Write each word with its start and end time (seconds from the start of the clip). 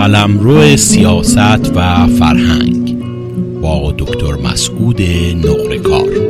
قلمرو 0.00 0.76
سیاست 0.76 1.72
و 1.76 2.06
فرهنگ 2.06 2.98
با 3.62 3.94
دکتر 3.98 4.34
مسعود 4.34 5.02
نقرکار. 5.46 6.29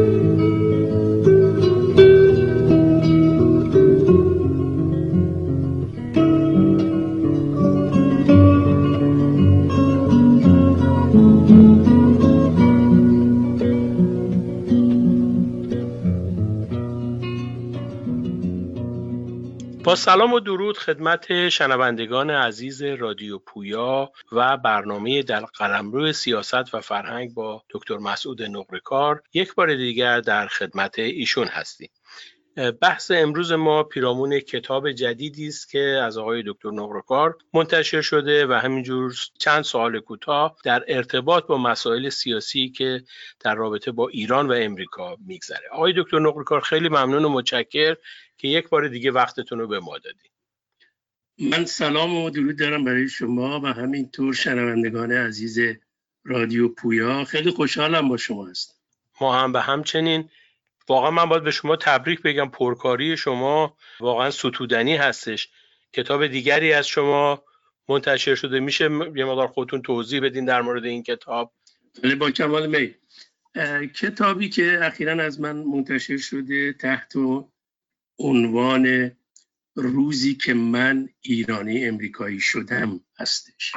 سلام 20.00 20.32
و 20.32 20.40
درود 20.40 20.78
خدمت 20.78 21.48
شنوندگان 21.48 22.30
عزیز 22.30 22.82
رادیو 22.82 23.38
پویا 23.38 24.12
و 24.32 24.56
برنامه 24.56 25.22
در 25.22 25.40
قلمرو 25.40 26.12
سیاست 26.12 26.74
و 26.74 26.80
فرهنگ 26.80 27.34
با 27.34 27.62
دکتر 27.70 27.96
مسعود 27.96 28.42
نقرکار 28.42 29.22
یک 29.34 29.54
بار 29.54 29.74
دیگر 29.74 30.20
در 30.20 30.46
خدمت 30.46 30.98
ایشون 30.98 31.46
هستیم. 31.46 31.88
بحث 32.80 33.10
امروز 33.10 33.52
ما 33.52 33.82
پیرامون 33.82 34.40
کتاب 34.40 34.92
جدیدی 34.92 35.48
است 35.48 35.70
که 35.70 35.80
از 35.80 36.18
آقای 36.18 36.42
دکتر 36.46 36.70
نقرکار 36.70 37.38
منتشر 37.54 38.00
شده 38.00 38.46
و 38.46 38.52
همینجور 38.52 39.14
چند 39.38 39.64
سوال 39.64 40.00
کوتاه 40.00 40.56
در 40.64 40.84
ارتباط 40.88 41.46
با 41.46 41.58
مسائل 41.58 42.08
سیاسی 42.08 42.68
که 42.68 43.02
در 43.40 43.54
رابطه 43.54 43.92
با 43.92 44.08
ایران 44.08 44.48
و 44.48 44.52
امریکا 44.52 45.16
میگذره. 45.26 45.68
آقای 45.72 45.94
دکتر 45.96 46.18
نقرکار 46.18 46.60
خیلی 46.60 46.88
ممنون 46.88 47.24
و 47.24 47.28
متشکر 47.28 47.96
که 48.40 48.48
یک 48.48 48.68
بار 48.68 48.88
دیگه 48.88 49.10
وقتتون 49.10 49.58
رو 49.58 49.66
به 49.66 49.80
ما 49.80 49.98
دادیم 49.98 50.30
من 51.38 51.64
سلام 51.64 52.16
و 52.16 52.30
درود 52.30 52.58
دارم 52.58 52.84
برای 52.84 53.08
شما 53.08 53.60
و 53.60 53.66
همینطور 53.66 54.34
شنوندگان 54.34 55.12
عزیز 55.12 55.58
رادیو 56.24 56.68
پویا. 56.68 57.24
خیلی 57.24 57.50
خوشحالم 57.50 58.08
با 58.08 58.16
شما 58.16 58.46
هستم. 58.46 58.74
ما 59.20 59.34
هم 59.36 59.52
به 59.52 59.60
همچنین. 59.60 60.28
واقعا 60.88 61.10
من 61.10 61.24
باید 61.24 61.42
به 61.42 61.50
شما 61.50 61.76
تبریک 61.76 62.22
بگم. 62.22 62.50
پرکاری 62.50 63.16
شما 63.16 63.76
واقعا 64.00 64.30
ستودنی 64.30 64.96
هستش. 64.96 65.48
کتاب 65.92 66.26
دیگری 66.26 66.72
از 66.72 66.86
شما 66.86 67.42
منتشر 67.88 68.34
شده. 68.34 68.60
میشه 68.60 68.84
یه 68.84 69.24
مقدار 69.24 69.46
خودتون 69.46 69.82
توضیح 69.82 70.20
بدین 70.20 70.44
در 70.44 70.62
مورد 70.62 70.84
این 70.84 71.02
کتاب؟ 71.02 71.52
ولی 72.04 72.14
با 72.14 72.30
کمال 72.30 72.66
می. 72.66 72.94
کتابی 73.86 74.48
که 74.48 74.78
اخیرا 74.82 75.24
از 75.24 75.40
من 75.40 75.56
منتشر 75.56 76.16
شده 76.16 76.72
تحت 76.72 77.16
عنوان 78.20 79.10
روزی 79.74 80.34
که 80.34 80.54
من 80.54 81.08
ایرانی 81.20 81.84
امریکایی 81.84 82.40
شدم 82.40 83.00
هستش. 83.18 83.72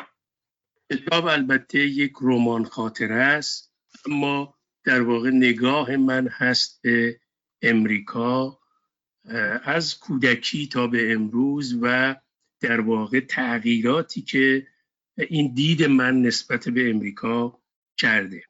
کتاب 0.92 1.26
البته 1.26 1.80
یک 1.80 2.14
رمان 2.22 2.66
خاطره 2.66 3.16
است 3.16 3.74
اما 4.06 4.56
در 4.84 5.02
واقع 5.02 5.30
نگاه 5.30 5.96
من 5.96 6.28
هست 6.28 6.82
به 6.82 7.20
امریکا 7.62 8.60
از 9.64 10.00
کودکی 10.00 10.68
تا 10.68 10.88
به 10.88 11.14
امروز 11.14 11.80
و 11.82 12.16
در 12.60 12.82
واقع 12.82 13.20
تغییراتی 13.20 14.22
که 14.22 14.68
این 15.18 15.54
دید 15.54 15.84
من 15.84 16.22
نسبت 16.22 16.70
به 16.70 16.90
امریکا 16.90 17.62
کرده. 17.98 18.44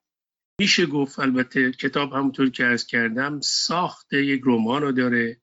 میشه 0.59 0.85
گفت 0.85 1.19
البته 1.19 1.71
کتاب 1.71 2.13
همونطور 2.13 2.49
که 2.49 2.65
از 2.65 2.87
کردم 2.87 3.39
ساخت 3.39 4.13
یک 4.13 4.41
رمان 4.45 4.81
رو 4.81 4.91
داره. 4.91 5.42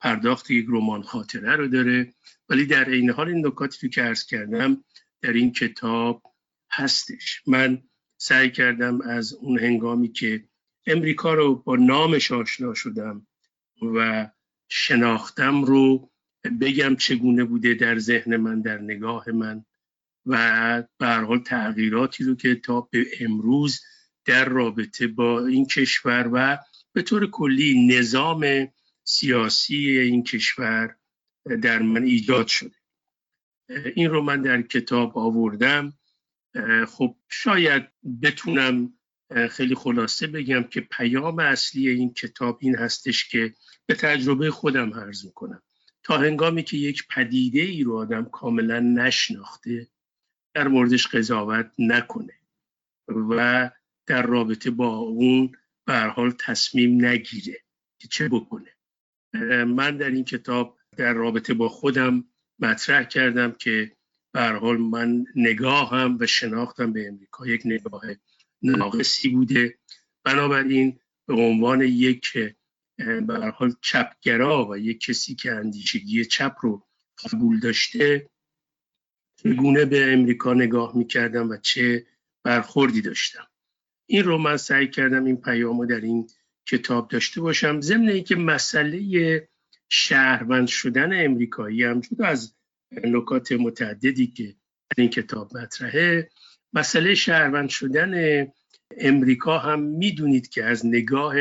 پرداخت 0.00 0.50
یک 0.50 0.66
رمان 0.68 1.02
خاطره 1.02 1.56
رو 1.56 1.68
داره. 1.68 2.14
ولی 2.48 2.66
در 2.66 2.88
این 2.88 3.10
حال 3.10 3.28
این 3.28 3.46
نکاتی 3.46 3.88
که 3.88 4.02
عرض 4.02 4.24
کردم 4.26 4.84
در 5.22 5.32
این 5.32 5.52
کتاب 5.52 6.22
هستش. 6.70 7.42
من 7.46 7.82
سعی 8.16 8.50
کردم 8.50 9.00
از 9.00 9.32
اون 9.32 9.58
هنگامی 9.58 10.12
که 10.12 10.44
امریکا 10.86 11.34
رو 11.34 11.54
با 11.54 11.76
نامش 11.76 12.32
آشنا 12.32 12.74
شدم 12.74 13.26
و 13.94 14.30
شناختم 14.68 15.64
رو 15.64 16.10
بگم 16.60 16.96
چگونه 16.96 17.44
بوده 17.44 17.74
در 17.74 17.98
ذهن 17.98 18.36
من 18.36 18.60
در 18.60 18.78
نگاه 18.78 19.30
من 19.30 19.64
و 20.26 20.82
به 20.98 21.06
حال 21.06 21.38
تغییراتی 21.38 22.24
رو 22.24 22.34
که 22.34 22.54
تا 22.54 22.80
به 22.80 23.06
امروز 23.20 23.80
در 24.24 24.44
رابطه 24.44 25.06
با 25.06 25.46
این 25.46 25.66
کشور 25.66 26.30
و 26.32 26.58
به 26.92 27.02
طور 27.02 27.30
کلی 27.30 27.86
نظام 27.86 28.68
سیاسی 29.04 29.76
این 29.76 30.22
کشور 30.22 30.96
در 31.62 31.78
من 31.78 32.02
ایجاد 32.02 32.46
شده. 32.46 32.76
این 33.94 34.10
رو 34.10 34.22
من 34.22 34.42
در 34.42 34.62
کتاب 34.62 35.18
آوردم. 35.18 35.92
خب 36.88 37.16
شاید 37.28 37.88
بتونم 38.22 38.94
خیلی 39.50 39.74
خلاصه 39.74 40.26
بگم 40.26 40.62
که 40.62 40.80
پیام 40.80 41.38
اصلی 41.38 41.88
این 41.88 42.14
کتاب 42.14 42.58
این 42.60 42.76
هستش 42.76 43.28
که 43.28 43.54
به 43.86 43.94
تجربه 43.94 44.50
خودم 44.50 44.94
عرض 44.94 45.24
می‌کنم. 45.24 45.62
تا 46.02 46.18
هنگامی 46.18 46.62
که 46.62 46.76
یک 46.76 47.06
پدیده 47.08 47.60
ای 47.60 47.82
رو 47.82 47.96
آدم 47.96 48.24
کاملا 48.24 48.80
نشناخته 48.80 49.88
در 50.54 50.68
موردش 50.68 51.06
قضاوت 51.06 51.72
نکنه 51.78 52.34
و 53.08 53.70
در 54.06 54.22
رابطه 54.22 54.70
با 54.70 54.96
اون 54.96 55.56
به 55.86 56.00
حال 56.00 56.30
تصمیم 56.30 57.04
نگیره 57.04 57.56
که 57.98 58.08
چه 58.08 58.28
بکنه. 58.28 58.76
من 59.66 59.96
در 59.96 60.10
این 60.10 60.24
کتاب 60.24 60.78
در 60.96 61.12
رابطه 61.12 61.54
با 61.54 61.68
خودم 61.68 62.24
مطرح 62.58 63.04
کردم 63.04 63.52
که 63.52 63.92
به 64.32 64.42
حال 64.42 64.76
من 64.76 65.24
نگاهم 65.36 66.18
و 66.20 66.26
شناختم 66.26 66.92
به 66.92 67.08
امریکا 67.08 67.46
یک 67.46 67.62
نگاه 67.64 68.02
ناقصی 68.62 69.28
بوده. 69.28 69.78
بنابراین 70.24 71.00
به 71.26 71.34
عنوان 71.34 71.80
یک 71.80 72.32
به 73.26 73.52
حال 73.56 73.74
چپگرا 73.82 74.68
و 74.70 74.78
یک 74.78 75.00
کسی 75.00 75.34
که 75.34 75.52
اندیشگی 75.52 76.24
چپ 76.24 76.56
رو 76.60 76.86
قبول 77.24 77.60
داشته 77.60 78.30
چگونه 79.36 79.84
به 79.84 80.12
امریکا 80.12 80.54
نگاه 80.54 80.96
می‌کردم 80.96 81.50
و 81.50 81.56
چه 81.56 82.06
برخوردی 82.44 83.00
داشتم. 83.00 83.46
این 84.06 84.24
رو 84.24 84.38
من 84.38 84.56
سعی 84.56 84.88
کردم 84.88 85.24
این 85.24 85.36
پیام 85.36 85.80
رو 85.80 85.86
در 85.86 86.00
این 86.00 86.30
کتاب 86.66 87.08
داشته 87.08 87.40
باشم. 87.40 87.80
ضمن 87.80 88.08
اینکه 88.08 88.36
مسئله 88.36 89.48
شهروند 89.88 90.68
شدن 90.68 91.24
امریکایی 91.24 91.84
هم 91.84 92.00
جدا 92.00 92.26
از 92.26 92.54
نکات 93.04 93.52
متعددی 93.52 94.26
که 94.26 94.54
این 94.96 95.08
کتاب 95.08 95.56
مطرحه. 95.56 96.30
مسئله 96.72 97.14
شهروند 97.14 97.68
شدن 97.68 98.46
امریکا 98.96 99.58
هم 99.58 99.80
می‌دونید 99.80 100.48
که 100.48 100.64
از 100.64 100.86
نگاه 100.86 101.34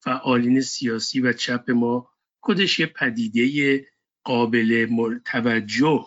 فعالین 0.00 0.60
سیاسی 0.60 1.20
و 1.20 1.32
چپ 1.32 1.70
ما 1.70 2.10
خودش 2.40 2.78
یه 2.78 2.86
پدیده 2.86 3.86
قابل 4.24 5.18
توجه 5.24 6.06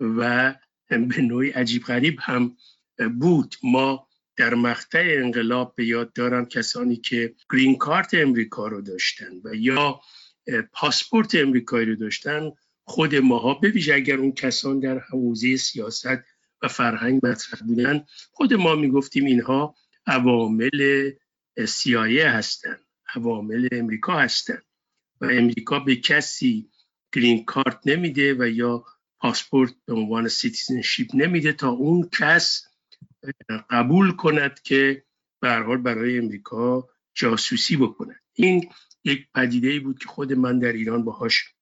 و 0.00 0.54
به 0.88 1.22
نوعی 1.22 1.50
عجیب 1.50 1.82
غریب 1.82 2.18
هم 2.20 2.56
بود. 3.20 3.54
ما 3.62 4.07
در 4.38 4.54
مقطع 4.54 5.14
انقلاب 5.18 5.74
به 5.76 5.86
یاد 5.86 6.12
دارم 6.12 6.46
کسانی 6.46 6.96
که 6.96 7.34
گرین 7.52 7.78
کارت 7.78 8.14
امریکا 8.14 8.66
رو 8.68 8.80
داشتن 8.80 9.30
و 9.44 9.54
یا 9.54 10.00
پاسپورت 10.72 11.34
امریکایی 11.34 11.86
رو 11.86 11.96
داشتن 11.96 12.50
خود 12.84 13.14
ماها 13.14 13.54
بویژه 13.54 13.94
اگر 13.94 14.16
اون 14.16 14.32
کسان 14.32 14.80
در 14.80 14.98
حوزه 14.98 15.56
سیاست 15.56 16.06
و 16.62 16.68
فرهنگ 16.68 17.26
مطرح 17.26 17.60
بودن 17.66 18.04
خود 18.32 18.54
ما 18.54 18.74
می‌گفتیم 18.74 19.24
اینها 19.24 19.74
عوامل 20.06 21.10
سیا 21.68 22.30
هستند 22.30 22.80
عوامل 23.14 23.68
امریکا 23.72 24.18
هستند 24.18 24.62
و 25.20 25.24
امریکا 25.24 25.78
به 25.78 25.96
کسی 25.96 26.70
green 27.12 27.44
card 27.44 27.80
نمیده 27.86 28.34
و 28.34 28.48
یا 28.48 28.84
پاسپورت 29.20 29.74
به 29.86 29.94
عنوان 29.94 30.28
citizenship 30.28 31.08
نمیده 31.14 31.52
تا 31.52 31.68
اون 31.68 32.08
کس 32.12 32.67
قبول 33.70 34.16
کند 34.16 34.60
که 34.60 35.04
به 35.40 35.54
حال 35.54 35.76
برای 35.76 36.18
امریکا 36.18 36.88
جاسوسی 37.14 37.76
بکند. 37.76 38.20
این 38.34 38.68
یک 39.04 39.28
پدیده 39.34 39.80
بود 39.80 39.98
که 39.98 40.06
خود 40.06 40.32
من 40.32 40.58
در 40.58 40.72
ایران 40.72 41.04
باهاش 41.04 41.54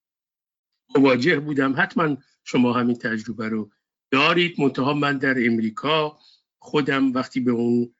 مواجه 0.96 1.40
بودم. 1.40 1.74
حتما 1.76 2.16
شما 2.44 2.72
همین 2.72 2.96
تجربه 2.96 3.48
رو 3.48 3.70
دارید. 4.10 4.60
منتها 4.60 4.94
من 4.94 5.18
در 5.18 5.46
امریکا 5.46 6.18
خودم 6.58 7.12
وقتی 7.12 7.40
به 7.40 7.50
اون 7.50 7.94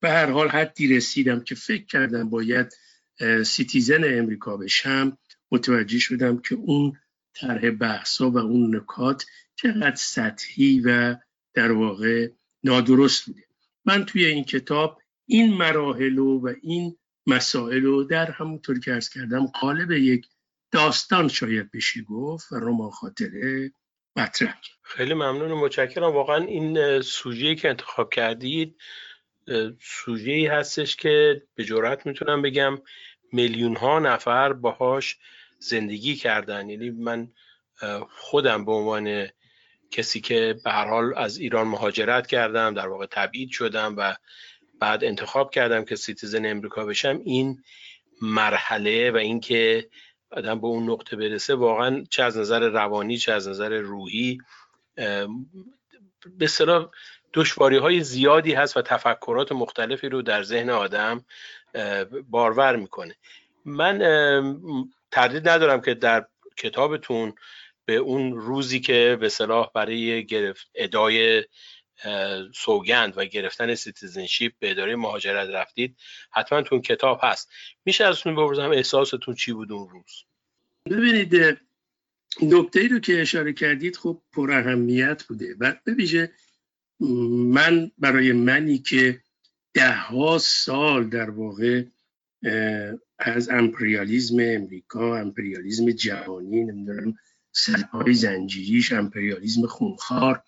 به 0.00 0.10
هر 0.10 0.30
حال 0.30 0.48
حدی 0.48 0.96
رسیدم 0.96 1.40
که 1.40 1.54
فکر 1.54 1.86
کردم 1.86 2.30
باید 2.30 2.72
سیتیزن 3.44 4.18
امریکا 4.18 4.56
بشم 4.56 5.18
متوجه 5.52 5.98
شدم 5.98 6.38
که 6.38 6.54
اون 6.54 6.98
طرح 7.34 7.70
بحثا 7.70 8.30
و 8.30 8.38
اون 8.38 8.76
نکات 8.76 9.26
چقدر 9.56 9.94
سطحی 9.96 10.82
و 10.84 11.16
در 11.56 11.72
واقع 11.72 12.28
نادرست 12.64 13.26
بوده 13.26 13.42
من 13.84 14.04
توی 14.04 14.24
این 14.24 14.44
کتاب 14.44 15.00
این 15.26 15.54
مراحل 15.54 16.18
و 16.18 16.54
این 16.62 16.96
مسائل 17.26 17.82
رو 17.82 18.04
در 18.04 18.30
همونطور 18.30 18.80
که 18.80 18.92
ارز 18.92 19.08
کردم 19.08 19.46
قالب 19.46 19.90
یک 19.90 20.26
داستان 20.70 21.28
شاید 21.28 21.70
بشه 21.70 22.02
گفت 22.02 22.52
و 22.52 22.56
رمان 22.56 22.90
خاطره 22.90 23.72
مطرح 24.16 24.60
خیلی 24.82 25.14
ممنون 25.14 25.50
و 25.50 25.60
متشکرم. 25.60 26.12
واقعا 26.12 26.44
این 26.44 27.00
سوژه 27.00 27.54
که 27.54 27.68
انتخاب 27.68 28.10
کردید 28.10 28.76
سوژه 29.80 30.48
هستش 30.52 30.96
که 30.96 31.42
به 31.54 31.64
جرات 31.64 32.06
می‌تونم 32.06 32.42
بگم 32.42 32.78
میلیون 33.32 33.76
ها 33.76 33.98
نفر 33.98 34.52
باهاش 34.52 35.18
زندگی 35.58 36.16
کردن. 36.16 36.70
یعنی 36.70 36.90
من 36.90 37.32
خودم 38.10 38.64
به 38.64 38.72
عنوان 38.72 39.28
کسی 39.96 40.20
که 40.20 40.56
به 40.64 40.70
هر 40.70 40.86
حال 40.86 41.12
از 41.16 41.38
ایران 41.38 41.68
مهاجرت 41.68 42.26
کردم 42.26 42.74
در 42.74 42.88
واقع 42.88 43.06
تبعید 43.06 43.50
شدم 43.50 43.94
و 43.98 44.14
بعد 44.80 45.04
انتخاب 45.04 45.50
کردم 45.50 45.84
که 45.84 45.96
citizen 45.96 46.46
امریکا 46.46 46.84
بشم 46.84 47.20
این 47.24 47.62
مرحله 48.22 49.10
و 49.10 49.16
اینکه 49.16 49.88
آدم 50.30 50.60
به 50.60 50.66
اون 50.66 50.90
نقطه 50.90 51.16
برسه 51.16 51.54
واقعا 51.54 52.04
چه 52.10 52.22
از 52.22 52.38
نظر 52.38 52.68
روانی 52.68 53.18
چه 53.18 53.32
از 53.32 53.48
نظر 53.48 53.78
روحی 53.78 54.38
به 56.38 56.46
اصطلاح 56.46 56.90
دشواری 57.34 57.76
های 57.76 58.00
زیادی 58.00 58.54
هست 58.54 58.76
و 58.76 58.82
تفکرات 58.82 59.52
مختلفی 59.52 60.08
رو 60.08 60.22
در 60.22 60.42
ذهن 60.42 60.70
آدم 60.70 61.24
بارور 62.30 62.76
می‌کنه. 62.76 63.14
من 63.64 63.98
تردید 65.10 65.48
ندارم 65.48 65.80
که 65.80 65.94
در 65.94 66.26
کتابتون 66.56 67.34
به 67.86 67.96
اون 67.96 68.32
روزی 68.32 68.80
که 68.80 69.16
به 69.20 69.28
اصطلاح 69.28 69.70
برای 69.74 70.26
گرفت 70.26 70.70
ادای 70.74 71.44
سوگند 72.54 73.12
و 73.16 73.24
گرفتن 73.24 73.74
citizenship 73.74 74.52
به 74.58 74.70
اداره 74.70 74.96
مهاجرت 74.96 75.48
رفتید 75.48 75.96
حتما 76.32 76.62
تو 76.62 76.80
کتاب 76.80 77.20
هست. 77.22 77.50
میشه 77.84 78.04
ازتون 78.04 78.34
بپرسم 78.34 78.70
احساستون 78.70 79.34
چی 79.34 79.52
بود 79.52 79.72
اون 79.72 79.90
روز؟ 79.90 80.24
ببینید 80.90 81.58
نکته 82.42 82.88
رو 82.88 82.98
که 82.98 83.20
اشاره 83.20 83.52
کردید 83.52 83.96
خب 83.96 84.22
پر 84.32 84.52
اهمیت 84.52 85.24
بوده. 85.28 85.54
و 85.60 85.74
ببیشه 85.86 86.32
من 87.30 87.90
برای 87.98 88.32
منی 88.32 88.78
که 88.78 89.20
ده 89.74 89.92
ها 89.92 90.38
سال 90.38 91.08
در 91.08 91.30
واقع 91.30 91.84
از 93.18 93.48
امپریالیزم 93.48 94.36
امریکا 94.40 95.16
امپریالیزم 95.16 95.90
جهانی 95.90 96.64
نمی‌دونم 96.64 97.14
سرهای 97.56 98.14
زنجیریش 98.14 98.92
امپریالیزم 98.92 99.66
خونخوار 99.66 100.42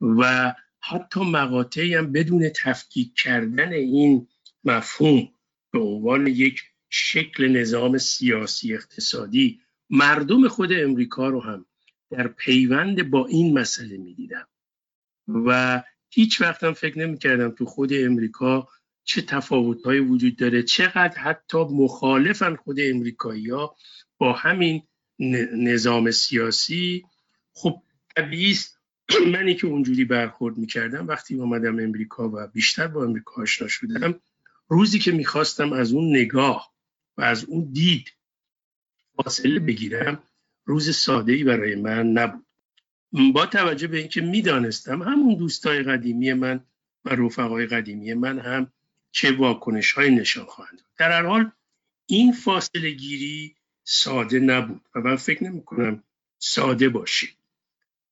و 0.00 0.54
حتی 0.80 1.20
مقاطعی 1.20 1.94
هم 1.94 2.12
بدون 2.12 2.48
تفکیک 2.48 3.14
کردن 3.14 3.72
این 3.72 4.28
مفهوم 4.64 5.28
به 5.72 5.78
عنوان 5.78 6.26
یک 6.26 6.62
شکل 6.90 7.48
نظام 7.48 7.98
سیاسی 7.98 8.74
اقتصادی 8.74 9.60
مردم 9.90 10.48
خود 10.48 10.72
امریکا 10.72 11.28
رو 11.28 11.40
هم 11.40 11.66
در 12.10 12.28
پیوند 12.28 13.10
با 13.10 13.26
این 13.26 13.58
مسئله 13.58 13.96
می‌دیدم. 13.96 14.48
و 15.28 15.82
هیچ 16.10 16.40
وقتم 16.40 16.72
فکر 16.72 16.98
نمی 16.98 17.18
کردم 17.18 17.50
تو 17.50 17.64
خود 17.64 17.90
امریکا 17.92 18.68
چه 19.04 19.22
تفاوتهایی 19.22 20.00
وجود 20.00 20.36
داره 20.36 20.62
چقدر 20.62 21.18
حتی 21.18 21.58
مخالفن 21.58 22.56
خود 22.56 22.76
امریکایی 22.80 23.50
ها 23.50 23.76
با 24.18 24.32
همین 24.32 24.82
نظام 25.56 26.10
سیاسی. 26.10 27.04
خب 27.52 27.82
طبیعی 28.16 28.58
منی 29.32 29.54
که 29.54 29.66
اونجوری 29.66 30.04
برخورد 30.04 30.58
می‌کردم 30.58 31.08
وقتی 31.08 31.34
اومدم 31.34 31.78
امریکا 31.78 32.28
و 32.28 32.46
بیشتر 32.46 32.86
با 32.86 33.04
امریکا 33.04 33.42
آشنا 33.42 33.68
شدم. 33.68 34.20
روزی 34.68 34.98
که 34.98 35.12
می‌خواستم 35.12 35.72
از 35.72 35.92
اون 35.92 36.16
نگاه 36.16 36.72
و 37.16 37.22
از 37.22 37.44
اون 37.44 37.72
دید 37.72 38.12
فاصله 39.16 39.60
بگیرم 39.60 40.22
روز 40.64 40.96
ساده 40.96 41.32
ای 41.32 41.44
برای 41.44 41.74
من 41.74 42.06
نبود. 42.06 42.46
با 43.32 43.46
توجه 43.46 43.86
به 43.86 43.98
اینکه 43.98 44.20
می‌دانستم 44.20 45.02
همون 45.02 45.34
دوستای 45.34 45.82
قدیمی 45.82 46.32
من 46.32 46.64
و 47.04 47.10
رفقای 47.10 47.66
قدیمی 47.66 48.14
من 48.14 48.38
هم 48.38 48.72
چه 49.12 49.32
واکنش 49.32 49.92
های 49.92 50.10
نشان 50.10 50.44
خواهند 50.44 50.82
در 50.98 51.10
هر 51.10 51.26
حال 51.26 51.50
این 52.06 52.32
فاصله 52.32 52.90
گیری 52.90 53.56
ساده 53.84 54.38
نبود 54.38 54.88
و 54.94 55.00
من 55.00 55.16
فکر 55.16 55.44
نمی 55.44 55.64
کنم 55.64 56.02
ساده 56.38 56.88
باشه 56.88 57.26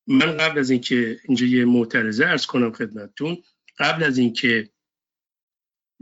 من 0.06 0.36
قبل 0.36 0.58
از 0.58 0.70
اینکه 0.70 1.20
اینجا 1.24 1.46
یه 1.46 1.64
معترضه 1.64 2.26
ارز 2.26 2.46
کنم 2.46 2.72
خدمتتون 2.72 3.42
قبل 3.78 4.04
از 4.04 4.18
اینکه 4.18 4.70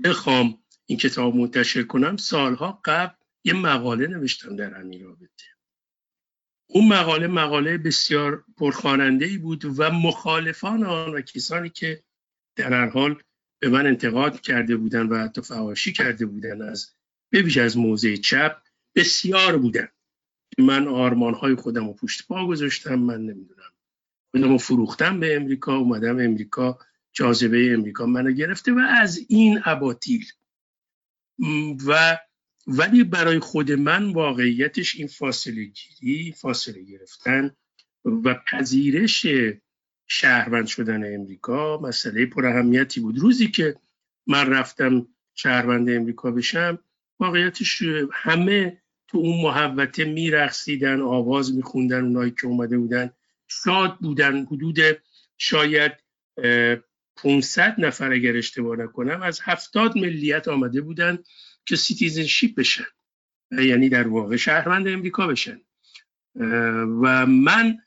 بخوام 0.04 0.58
این 0.86 0.98
کتاب 0.98 1.34
منتشر 1.34 1.82
کنم 1.82 2.16
سالها 2.16 2.80
قبل 2.84 3.14
یه 3.44 3.52
مقاله 3.52 4.06
نوشتم 4.06 4.56
در 4.56 4.74
همین 4.74 5.04
رابطه. 5.04 5.44
اون 6.66 6.88
مقاله 6.88 7.26
مقاله 7.26 7.78
بسیار 7.78 8.44
پرخواننده 8.56 9.26
ای 9.26 9.38
بود 9.38 9.64
و 9.64 9.90
مخالفان 9.90 10.84
آن 10.84 11.14
و 11.14 11.20
کسانی 11.20 11.68
که 11.68 12.02
در 12.56 12.72
هر 12.72 12.88
حال 12.88 13.22
به 13.58 13.68
من 13.68 13.86
انتقاد 13.86 14.40
کرده 14.40 14.76
بودن 14.76 15.06
و 15.06 15.24
حتی 15.24 15.40
فواشی 15.40 15.92
کرده 15.92 16.26
بودن 16.26 16.62
از 16.62 16.94
ببیش 17.32 17.58
از 17.58 17.76
موضع 17.76 18.16
چپ 18.16 18.62
بسیار 18.94 19.56
بودن 19.56 19.88
من 20.58 20.88
آرمان 20.88 21.34
های 21.34 21.54
خودم 21.54 21.86
رو 21.86 21.92
پشت 21.92 22.26
پا 22.26 22.46
گذاشتم 22.46 22.94
من 22.94 23.20
نمی‌دونم 23.20 23.72
خودم 24.30 24.48
رو 24.48 24.58
فروختم 24.58 25.20
به 25.20 25.36
امریکا 25.36 25.76
اومدم 25.76 26.18
امریکا 26.18 26.78
جاذبه 27.12 27.74
امریکا 27.74 28.06
منو 28.06 28.32
گرفته 28.32 28.72
و 28.72 28.78
از 28.78 29.20
این 29.28 29.60
اباطیل. 29.64 30.24
و 31.86 32.18
ولی 32.66 33.04
برای 33.04 33.38
خود 33.38 33.72
من 33.72 34.12
واقعیتش 34.12 34.94
این 34.94 35.06
فاصله 35.06 35.64
گیری 35.64 36.32
فاصله 36.32 36.82
گرفتن 36.82 37.56
و 38.04 38.34
پذیرش 38.34 39.26
شهروند 40.06 40.66
شدن 40.66 41.14
امریکا 41.14 41.80
مسئله 41.82 42.26
پر 42.26 42.46
اهمیتی 42.46 43.00
بود. 43.00 43.18
روزی 43.18 43.48
که 43.48 43.76
من 44.26 44.50
رفتم 44.50 45.06
شهروند 45.34 45.90
امریکا 45.90 46.30
بشم 46.30 46.78
واقعیتش 47.18 47.82
همه 48.12 48.82
تو 49.08 49.18
اون 49.18 49.42
محوطه 49.42 50.04
میرقصیدن 50.04 51.00
آواز 51.00 51.54
میخوندن 51.54 52.04
اونایی 52.04 52.30
که 52.30 52.46
اومده 52.46 52.78
بودن. 52.78 53.10
شاد 53.48 53.98
بودن. 53.98 54.44
حدود 54.44 54.78
شاید 55.38 55.92
500 57.16 57.74
نفر 57.78 58.12
اگر 58.12 58.36
اشتباه 58.36 58.76
نکنم 58.76 59.22
از 59.22 59.40
هفتاد 59.42 59.98
ملیت 59.98 60.48
آمده 60.48 60.80
بودن 60.80 61.18
که 61.66 61.76
citizenship 61.76 62.54
بشن. 62.54 62.86
یعنی 63.50 63.88
در 63.88 64.08
واقع 64.08 64.36
شهروند 64.36 64.88
امریکا 64.88 65.26
بشن. 65.26 65.60
و 67.02 67.26
من 67.26 67.78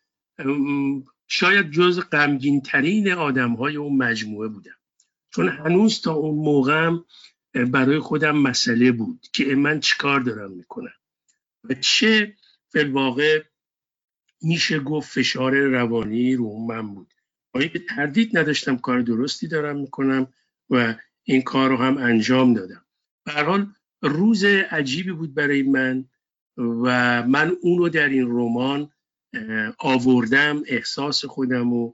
شاید 1.28 1.72
جز 1.72 2.00
غمگین 2.00 2.62
ترین 2.62 3.12
آدم 3.12 3.54
های 3.54 3.76
اون 3.76 3.98
مجموعه 3.98 4.48
بودم. 4.48 4.76
چون 5.30 5.50
هنوز 5.50 6.02
تا 6.02 6.14
اون 6.14 6.46
موقع 6.46 6.92
برای 7.54 8.00
خودم 8.00 8.38
مسئله 8.38 8.92
بود 8.92 9.28
که 9.34 9.56
من 9.56 9.80
چیکار 9.80 10.20
دارم 10.20 10.52
می‌کنم. 10.52 10.94
و 11.64 11.74
چه 11.74 12.36
واقع 12.92 13.44
میشه 14.42 14.80
گفت 14.80 15.12
فشار 15.12 15.56
روانی 15.56 16.36
رو 16.36 16.60
من 16.68 16.94
بود. 16.94 17.14
آیا 17.54 17.70
به 17.74 17.80
تردید 17.80 18.38
نداشتم 18.38 18.78
کار 18.78 19.02
درستی 19.02 19.48
دارم 19.48 19.80
می‌کنم 19.80 20.28
و 20.70 20.96
این 21.24 21.42
کار 21.42 21.70
رو 21.70 21.78
هم 21.78 21.98
انجام 21.98 22.54
دادم. 22.54 22.86
حال 23.28 23.74
روز 24.02 24.44
عجیبی 24.44 25.12
بود 25.12 25.34
برای 25.34 25.64
من 25.64 26.06
و 26.58 27.24
من 27.24 27.58
اونو 27.62 27.90
در 27.90 28.10
این 28.10 28.28
رمان 28.30 28.92
آوردم 29.80 30.64
احساس 30.68 31.26
خودم 31.26 31.74
و 31.74 31.94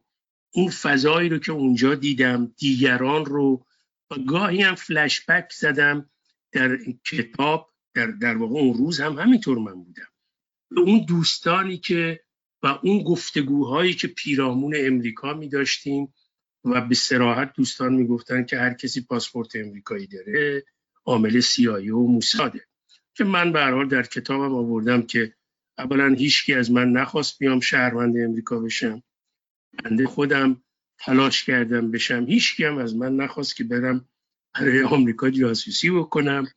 اون 0.54 0.70
فضایی 0.70 1.30
رو 1.30 1.38
که 1.38 1.52
اونجا 1.52 1.96
دیدم 1.96 2.54
دیگران 2.58 3.26
رو 3.26 3.66
و 4.12 4.16
گاهی 4.28 4.62
هم 4.62 4.76
فلشبک 4.76 5.52
زدم 5.52 6.10
در 6.52 6.78
کتاب 7.06 7.74
در, 7.94 8.08
در 8.08 8.38
واقع 8.38 8.60
اون 8.60 8.78
روز 8.78 9.00
هم 9.00 9.20
همینطور 9.20 9.58
من 9.58 9.84
بودم. 9.84 10.08
به 10.72 10.82
اون 10.82 11.06
دوستانی 11.06 11.78
که 11.78 12.20
و 12.64 12.68
اون 12.84 13.04
گفتگوهایی 13.04 13.94
که 13.94 14.08
پیرامون 14.08 14.74
امریکا 14.78 15.34
می 15.34 15.50
داشتیم 15.50 16.14
و 16.64 16.82
به 16.82 16.96
سراحت 16.96 17.54
دوستان 17.54 17.94
می‌گفتن 17.94 18.46
که 18.46 18.58
هر 18.58 18.74
کسی 18.74 19.02
پاسپورت 19.02 19.56
امریکایی 19.56 20.08
داره 20.08 20.66
عامل 21.06 21.40
سیایی 21.40 21.90
و 21.90 22.00
موساده. 22.00 22.68
که 23.14 23.24
من 23.24 23.52
به 23.52 23.66
حال 23.66 23.88
در 23.88 24.04
کتابم 24.04 24.56
آوردم 24.56 25.02
که 25.02 25.34
اولا 25.78 26.14
هیچکی 26.14 26.54
از 26.54 26.72
من 26.72 26.92
نخواست 26.92 27.40
بیام 27.40 27.60
شهروند 27.60 28.18
امریکا 28.18 28.60
بشم. 28.60 29.04
بنده 29.84 30.08
خودم 30.08 30.64
تلاش 31.00 31.44
کردم 31.44 31.92
بشم. 31.92 32.26
هیچکی 32.26 32.64
هم 32.64 32.78
از 32.78 32.96
من 32.96 33.16
نخواست 33.16 33.56
که 33.56 33.64
برم 33.64 34.10
برای 34.54 34.84
آمریکا 34.84 35.30
جاسوسی 35.30 35.90
بکنم 35.90 36.48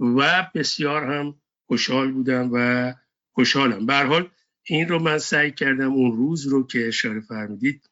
و 0.00 0.50
بسیار 0.54 1.04
هم 1.04 1.40
خوشحال 1.66 2.12
بودم 2.12 2.50
و 2.52 2.94
خوشحالم. 3.32 3.86
به 3.86 3.94
حال 3.94 4.30
این 4.64 4.88
رو 4.88 4.98
من 4.98 5.18
سعی 5.18 5.50
کردم 5.50 5.92
اون 5.92 6.16
روز 6.16 6.46
رو 6.46 6.66
که 6.66 6.88
اشاره 6.88 7.20
فرمودید 7.20 7.90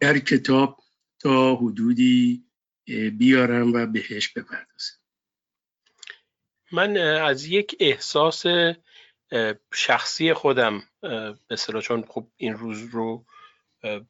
در 0.00 0.18
کتاب 0.18 0.82
تا 1.18 1.54
حدودی 1.54 2.44
بیارم 3.18 3.72
و 3.72 3.86
بهش 3.86 4.28
بپردازم. 4.28 4.96
من 6.72 6.96
از 6.96 7.46
یک 7.46 7.76
احساس 7.80 8.44
شخصی 9.74 10.34
خودم 10.34 10.82
به 11.48 11.56
چون 11.82 12.04
خب 12.08 12.28
این 12.36 12.54
روز 12.54 12.82
رو 12.82 13.24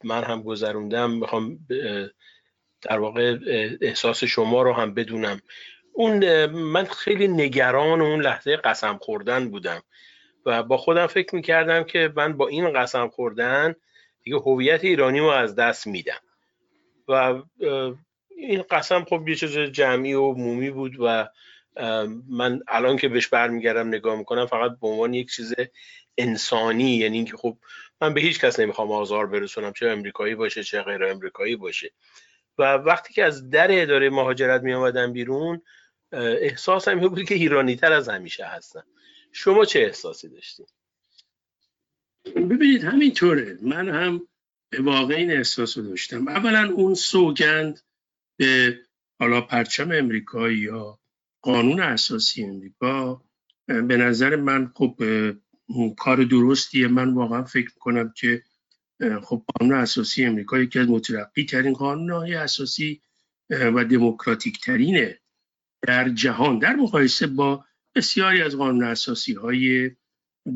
من 0.03 0.23
هم 0.23 0.41
گذروندم 0.41 1.11
می‌خوام 1.11 1.59
در 2.81 2.99
واقع 2.99 3.37
احساس 3.81 4.23
شما 4.23 4.61
رو 4.61 4.73
هم 4.73 4.93
بدونم. 4.93 5.41
اون 5.93 6.45
من 6.45 6.85
خیلی 6.85 7.27
نگران 7.27 8.01
اون 8.01 8.21
لحظه 8.21 8.55
قسم 8.55 8.97
خوردن 8.97 9.49
بودم 9.49 9.83
و 10.45 10.63
با 10.63 10.77
خودم 10.77 11.07
فکر 11.07 11.35
می‌کردم 11.35 11.83
که 11.83 12.13
من 12.15 12.37
با 12.37 12.47
این 12.47 12.73
قسم 12.73 13.07
خوردن 13.07 13.75
دیگه 14.23 14.37
هویت 14.37 14.83
ایرانی 14.83 15.19
رو 15.19 15.25
از 15.25 15.55
دست 15.55 15.87
میدم. 15.87 16.19
و 17.07 17.41
این 18.37 18.61
قسم 18.71 19.03
خب 19.03 19.27
یه 19.27 19.35
چیز 19.35 19.57
جمعی 19.57 20.13
و 20.13 20.31
مومی 20.31 20.69
بود 20.69 20.95
و 20.99 21.29
من 22.29 22.61
الان 22.67 22.97
که 22.97 23.07
بهش 23.07 23.27
برمیگردم 23.27 23.87
نگاه 23.87 24.15
می‌کنم 24.17 24.45
فقط 24.45 24.71
به 24.81 24.87
عنوان 24.87 25.13
یک 25.13 25.31
چیز 25.31 25.53
انسانی 26.17 26.95
یعنی 26.95 27.17
اینکه 27.17 27.37
خب 27.37 27.57
من 28.03 28.13
به 28.13 28.21
هیچ 28.21 28.39
کس 28.39 28.59
نمی‌خوام 28.59 28.91
آزار 28.91 29.27
برسونم 29.27 29.73
چه 29.73 29.87
امریکایی 29.87 30.35
باشه 30.35 30.63
چه 30.63 30.81
غیر 30.81 31.03
امریکایی 31.03 31.55
باشه. 31.55 31.91
و 32.57 32.73
وقتی 32.73 33.13
که 33.13 33.23
از 33.23 33.49
در 33.49 33.81
اداره 33.81 34.09
مهاجرت 34.09 34.61
می 34.61 34.73
آمدم 34.73 35.13
بیرون 35.13 35.61
احساسم 36.11 36.99
این 36.99 37.09
بود 37.09 37.23
که 37.23 37.35
ایرانی 37.35 37.75
تر 37.75 37.93
از 37.93 38.09
همیشه 38.09 38.45
هستم 38.45 38.83
شما 39.31 39.65
چه 39.65 39.79
احساسی 39.79 40.29
داشتید 40.29 40.67
ببینید 42.25 42.83
همینطوره. 42.83 43.57
من 43.61 43.89
هم 43.89 44.27
به 44.69 44.81
واقع 44.81 45.15
این 45.15 45.31
احساس 45.31 45.77
رو 45.77 45.83
داشتم. 45.83 46.27
اولا 46.27 46.71
اون 46.73 46.93
سوگند 46.93 47.79
به 48.37 48.79
حالا 49.19 49.41
پرچم 49.41 49.91
امریکایی 49.91 50.57
یا 50.57 50.99
قانون 51.41 51.79
اساسی 51.79 52.43
امریکا 52.43 53.23
به 53.67 53.97
نظر 53.97 54.35
من 54.35 54.71
خب 54.75 54.95
کار 55.97 56.23
درستیه. 56.23 56.87
من 56.87 57.13
واقعا 57.13 57.43
فکر 57.43 57.73
کنم 57.79 58.13
که 58.17 58.43
خب 59.23 59.43
قانون 59.55 59.77
اساسی 59.77 60.25
امریکا 60.25 60.59
یکی 60.59 60.79
از 60.79 60.87
مترقی 60.87 61.45
ترین 61.45 61.73
قانون 61.73 62.11
های 62.11 62.35
اساسی 62.35 63.01
و 63.49 63.85
دموکراتیک 63.85 64.61
ترینه 64.61 65.19
در 65.81 66.09
جهان 66.09 66.59
در 66.59 66.75
مقایسه 66.75 67.27
با 67.27 67.65
بسیاری 67.95 68.41
از 68.41 68.57
قانون 68.57 68.83
اساسی 68.83 69.33
های 69.33 69.91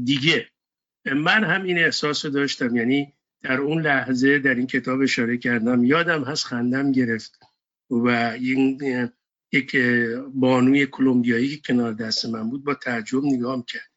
دیگه. 0.03 0.49
من 1.05 1.43
هم 1.43 1.63
این 1.63 1.77
احساس 1.77 2.25
رو 2.25 2.31
داشتم. 2.31 2.75
یعنی 2.75 3.13
در 3.41 3.57
اون 3.57 3.81
لحظه 3.81 4.39
در 4.39 4.55
این 4.55 4.67
کتاب 4.67 5.01
اشاره 5.01 5.37
کردم 5.37 5.83
یادم 5.83 6.23
هست 6.23 6.45
خندم 6.45 6.91
گرفت 6.91 7.39
و 7.89 8.07
این 8.09 8.79
یک 9.51 9.75
بانوی 10.33 10.85
کلمبیایی 10.85 11.49
که 11.49 11.61
کنار 11.73 11.93
دست 11.93 12.25
من 12.25 12.49
بود 12.49 12.63
با 12.63 12.73
تعجب 12.73 13.23
نگاه 13.23 13.65
کرد 13.67 13.96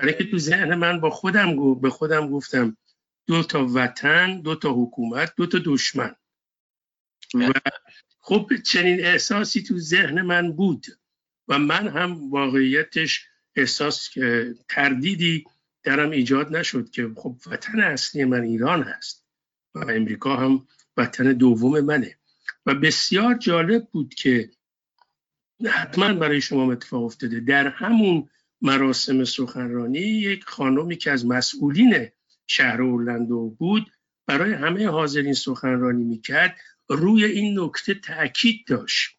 برای 0.00 0.14
که 0.14 0.24
تو 0.24 0.38
ذهن 0.38 0.74
من 0.74 1.00
با 1.00 1.10
خودم 1.10 1.74
به 1.74 1.90
خودم 1.90 2.30
گفتم 2.30 2.76
دو 3.26 3.42
تا 3.42 3.66
وطن 3.74 4.40
دو 4.40 4.54
تا 4.54 4.72
حکومت 4.72 5.32
دو 5.36 5.46
تا 5.46 5.58
دشمن. 5.64 6.14
و 7.34 7.52
خب 8.18 8.50
چنین 8.64 9.04
احساسی 9.04 9.62
تو 9.62 9.78
ذهن 9.78 10.22
من 10.22 10.52
بود 10.52 10.86
و 11.48 11.58
من 11.58 11.88
هم 11.88 12.30
واقعیتش 12.30 13.26
احساس 13.56 14.10
تردیدی 14.68 15.44
درم 15.82 16.10
ایجاد 16.10 16.56
نشد 16.56 16.90
که 16.90 17.10
خب 17.16 17.36
وطن 17.46 17.80
اصلی 17.80 18.24
من 18.24 18.42
ایران 18.42 18.82
هست 18.82 19.24
و 19.74 19.78
امریکا 19.78 20.36
هم 20.36 20.66
وطن 20.96 21.32
دوم 21.32 21.80
منه. 21.80 22.16
و 22.66 22.74
بسیار 22.74 23.34
جالب 23.34 23.88
بود 23.92 24.14
که 24.14 24.50
حتما 25.70 26.14
برای 26.14 26.40
شما 26.40 26.72
اتفاق 26.72 27.04
افتاده. 27.04 27.40
در 27.40 27.68
همون 27.68 28.28
مراسم 28.62 29.24
سخنرانی 29.24 29.98
یک 29.98 30.44
خانمی 30.44 30.96
که 30.96 31.10
از 31.10 31.26
مسئولین 31.26 32.08
شهر 32.46 32.82
اورلندو 32.82 33.56
بود 33.58 33.92
برای 34.26 34.52
همه 34.52 34.88
حاضرین 34.88 35.32
سخنرانی 35.32 36.04
می‌کرد 36.04 36.58
روی 36.88 37.24
این 37.24 37.60
نکته 37.60 37.94
تاکید 37.94 38.66
داشت. 38.66 39.10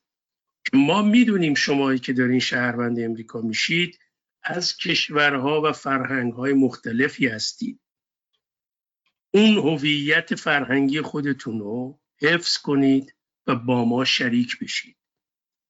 ما 0.74 1.01
می‌دونیم 1.01 1.53
شمایی 1.53 2.00
که 2.00 2.13
دارین 2.13 2.39
شهروند 2.39 3.00
امریکا 3.00 3.41
میشید 3.41 4.00
از 4.43 4.77
کشورها 4.77 5.62
و 5.62 5.71
فرهنگهای 5.71 6.53
مختلفی 6.53 7.27
هستید. 7.27 7.79
اون 9.33 9.57
هویت 9.57 10.36
فرهنگی 10.36 11.01
خودتون 11.01 11.60
رو 11.60 12.00
حفظ 12.21 12.57
کنید 12.57 13.15
و 13.48 13.55
با 13.55 13.86
ما 13.86 14.05
شریک 14.05 14.60
بشید. 14.60 14.98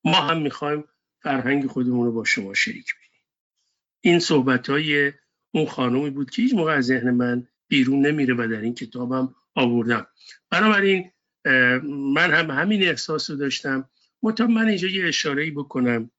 ما 0.04 0.22
هم 0.22 0.42
می‌خوایم 0.42 0.84
فرهنگ 1.24 1.68
خودمون 1.68 2.06
رو 2.06 2.12
با 2.12 2.24
شما 2.24 2.54
شریک 2.54 2.86
بشید 2.86 3.01
این 4.02 4.20
صحبت 4.20 4.70
های 4.70 5.14
اون 5.54 5.66
خانمی 5.66 6.10
بود 6.10 6.30
که 6.30 6.42
هیچ 6.42 6.54
موقع 6.54 6.72
از 6.72 6.86
ذهن 6.86 7.12
من 7.12 7.48
بیرون 7.68 8.06
نمیره 8.06 8.34
و 8.34 8.48
در 8.48 8.62
این 8.62 8.76
کتابم 8.76 9.36
آوردم. 9.56 10.08
بنابراین 10.50 11.12
من 12.14 12.32
هم 12.32 12.52
همین 12.52 12.84
احساس 12.84 13.30
رو 13.30 13.36
داشتم. 13.36 13.90
مطمئن 14.24 14.52
من 14.52 14.68
اینجا 14.68 14.88
یه 14.88 15.08
اشاره 15.08 15.52
بکنم 15.52 16.12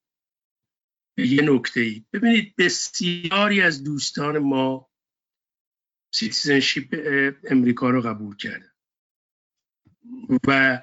یه 1.17 1.43
نکته 1.43 1.81
ای 1.81 2.05
ببینید 2.13 2.55
بسیاری 2.57 3.61
از 3.61 3.85
دوستان 3.85 4.39
ما 4.39 4.91
citizenship 6.15 6.95
امریکا 7.45 7.91
رو 7.91 8.01
قبول 8.01 8.37
کردن 8.37 8.73
و 10.49 10.83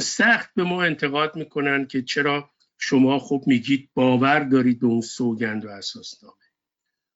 سخت 0.00 0.50
به 0.54 0.64
ما 0.64 0.82
انتقاد 0.82 1.36
می‌کنن 1.36 1.86
که 1.86 2.02
چرا 2.02 2.51
شما 2.84 3.18
خوب 3.18 3.46
میگید 3.46 3.90
باور 3.94 4.40
دارید 4.40 4.80
به 4.80 4.86
اون 4.86 5.00
سوگند 5.00 5.64
و 5.64 5.68
اساسنامه. 5.68 6.34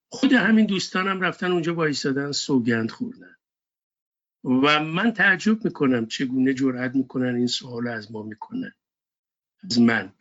خود 0.09 0.33
همین 0.33 0.67
دوستانم 0.67 1.21
رفتن 1.21 1.53
اونجا 1.53 1.75
وایسادن 1.75 2.33
سوگند 2.33 2.91
خوردن. 2.91 3.37
و 4.45 4.85
من 4.85 5.13
تعجب 5.13 5.65
می‌کنم 5.65 6.07
چگونه 6.07 6.55
جرأت 6.55 6.95
می‌کنن 6.95 7.35
این 7.35 7.47
سوال 7.47 7.89
از 7.89 8.13
ما 8.13 8.23
می‌کنن 8.23 8.73
از 9.65 9.81
من. 9.81 10.13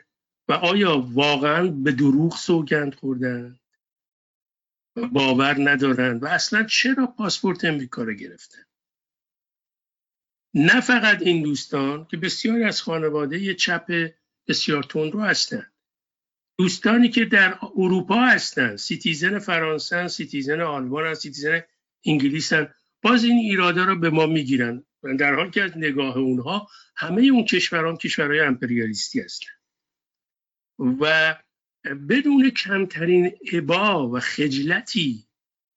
و 0.48 0.54
آیا 0.54 1.00
واقعا 1.14 1.68
به 1.68 1.92
دروغ 1.92 2.38
سوگند 2.38 2.96
خوردن؟ 2.96 3.60
باور 4.96 5.70
ندارن. 5.70 6.18
و 6.18 6.26
اصلا 6.26 6.64
چرا 6.64 7.08
پاسپورت 7.08 7.66
امریکا 7.66 8.04
رو 8.04 8.14
گرفتن؟ 8.14 8.64
نه 10.54 10.82
فقط 10.82 11.22
این 11.22 11.44
دوستان 11.44 12.06
که 12.06 12.18
بسیاری 12.18 12.64
از 12.64 12.82
خانواده 12.82 13.40
یه 13.40 13.54
چپ 13.54 14.12
بسیار 14.48 14.84
تندرو 14.84 15.22
هستن. 15.22 15.72
دوستانی 16.58 17.10
که 17.10 17.26
در 17.26 17.60
اروپا 17.76 18.26
هستن 18.26 18.76
citizen 18.76 19.40
فرانسه 19.40 20.08
citizen 20.08 20.62
آلمان 20.62 21.14
citizen 21.14 21.62
انگلیس 22.06 22.52
باز 23.02 23.24
این 23.24 23.38
ایراده 23.38 23.84
رو 23.86 24.00
به 24.00 24.10
ما 24.10 24.26
می‌گیرن. 24.26 24.86
در 25.20 25.36
حال 25.36 25.52
که 25.52 25.64
از 25.64 25.78
نگاه 25.78 26.18
اونها 26.18 26.68
همه 26.96 27.22
اون 27.22 27.46
کشوران 27.46 27.98
کشورهای 27.98 28.40
امپریالیستی 28.40 29.20
هستن. 29.20 29.52
و 31.02 31.36
بدون 32.10 32.50
کمترین 32.50 33.32
ابا 33.54 34.10
و 34.10 34.20
خجلتی 34.20 35.28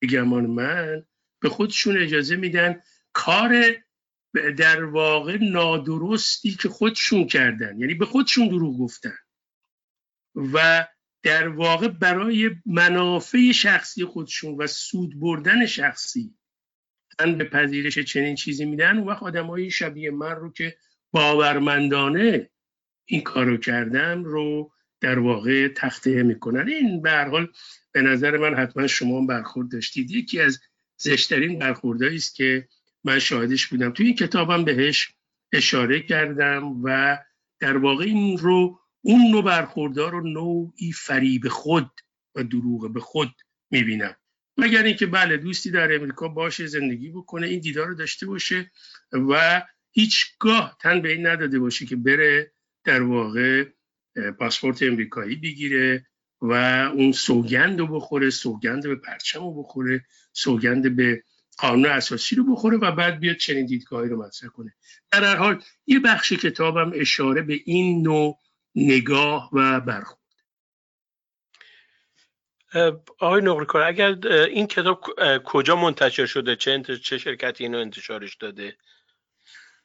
بگمان 0.03 0.47
من 0.47 1.07
به 1.41 1.49
خودشون 1.49 2.03
اجازه 2.03 2.37
میدن 2.37 2.83
کار 3.13 3.77
در 4.57 4.85
واقع 4.85 5.39
نادرستی 5.41 6.51
که 6.51 6.69
خودشون 6.69 7.27
کردن. 7.27 7.79
یعنی 7.79 7.95
به 7.95 8.07
خودشون 8.07 8.49
دروغ 8.49 8.79
گفتن. 8.79 9.19
و 10.35 10.87
در 11.23 11.49
واقع 11.49 11.89
برای 11.89 12.51
منافع 12.67 13.53
شخصی 13.53 14.05
خودشون 14.05 14.55
و 14.55 14.67
سود 14.67 15.21
بردن 15.21 15.67
شخصی 15.67 16.35
من 17.21 17.39
به 17.39 17.45
پذیرش 17.45 17.99
چنین 17.99 18.35
چیزی 18.35 18.65
میدن 18.65 18.99
و 18.99 19.11
آدم 19.11 19.69
شبیه 19.69 20.11
من 20.11 20.37
رو 20.37 20.53
که 20.53 20.77
باورمندانه 21.13 22.51
این 23.05 23.21
کارو 23.21 23.57
کردم 23.57 24.25
رو 24.25 24.73
در 25.01 25.19
واقع 25.19 25.69
تخته 25.69 26.23
می‌کنن. 26.23 26.69
این 26.69 27.03
به 27.03 27.25
حال 27.25 27.53
به 27.93 28.03
نظر 28.03 28.37
من 28.37 28.55
حتما 28.55 28.87
شما 28.87 29.27
برخورد 29.27 29.73
داشتید. 29.73 30.11
یکی 30.11 30.41
از 30.41 30.61
زشترین 30.97 31.59
برخوردهایی 31.59 32.17
است 32.17 32.35
که 32.35 32.69
من 33.09 33.19
شاهدش 33.19 33.67
بودم. 33.67 33.91
توی 33.91 34.07
این 34.07 34.15
کتابم 34.15 34.65
بهش 34.65 35.13
اشاره 35.53 36.01
کردم 36.01 36.81
و 36.85 37.19
در 37.61 37.77
واقع 37.77 38.05
این 38.05 38.39
رو 38.39 38.81
اون 39.01 39.31
نوع 39.31 39.45
برخوردار 39.45 40.13
رو 40.13 40.29
نوعی 40.29 40.93
فریب 40.93 41.49
خود 41.49 41.91
و 42.35 42.45
دروغ 42.45 42.93
به 42.93 43.01
خود 43.01 43.35
می‌بینم. 43.71 44.17
مگر 44.57 44.83
اینکه 44.83 45.07
بله 45.07 45.37
دوستی 45.37 45.71
در 45.71 45.95
امریکا 45.95 46.29
باشه 46.29 46.67
زندگی 46.67 47.11
بکنه 47.11 47.47
این 47.47 47.61
دیدار 47.61 47.87
رو 47.87 47.95
داشته 47.95 48.27
باشه 48.27 48.71
و 49.13 49.63
هیچگاه 49.91 50.77
تن 50.81 51.03
به 51.03 51.13
این 51.13 51.27
نداده 51.27 51.59
باشه 51.59 51.87
که 51.87 51.97
بره 51.97 52.53
در 52.85 53.03
واقع 53.03 53.65
پاسپورت 54.39 54.83
امریکایی 54.83 55.37
بگیره 55.37 56.07
و 56.41 56.53
اون 56.95 57.13
سوگند 57.13 57.79
رو 57.79 57.87
بخوره 57.87 58.31
سوگند 58.31 58.83
به 58.83 58.97
پرچم 58.97 59.41
رو 59.41 59.63
بخوره 59.63 60.05
سوگند 60.33 60.97
به 60.97 61.23
قانون 61.59 61.87
اساسی 61.87 62.37
رو 62.37 62.53
بخوره 62.53 62.77
و 62.77 62.93
بعد 62.93 63.21
بیاد 63.21 63.37
چنین 63.37 63.67
دیدگاهی 63.67 64.09
رو 64.09 64.23
مطرح 64.23 64.51
کنه. 64.51 64.75
در 65.13 65.25
هر 65.25 65.37
حال 65.37 65.63
یه 65.87 65.99
بخش 65.99 66.33
کتابم 66.33 66.93
اشاره 66.95 67.43
به 67.43 67.61
این 67.65 68.03
نوع 68.03 68.39
نگاه 68.75 69.51
و 69.53 69.81
برخورد. 69.81 70.19
آقای 73.19 73.43
نقرکار 73.43 73.83
اگر 73.83 74.29
این 74.29 74.67
کتاب 74.67 75.05
کجا 75.45 75.77
منتشر 75.77 76.27
شده؟ 76.27 76.57
چه, 76.57 76.83
چه 77.03 77.19
شرکتی 77.19 77.65
اینو 77.65 77.79
انتشارش 77.79 78.37
داده؟ 78.37 78.77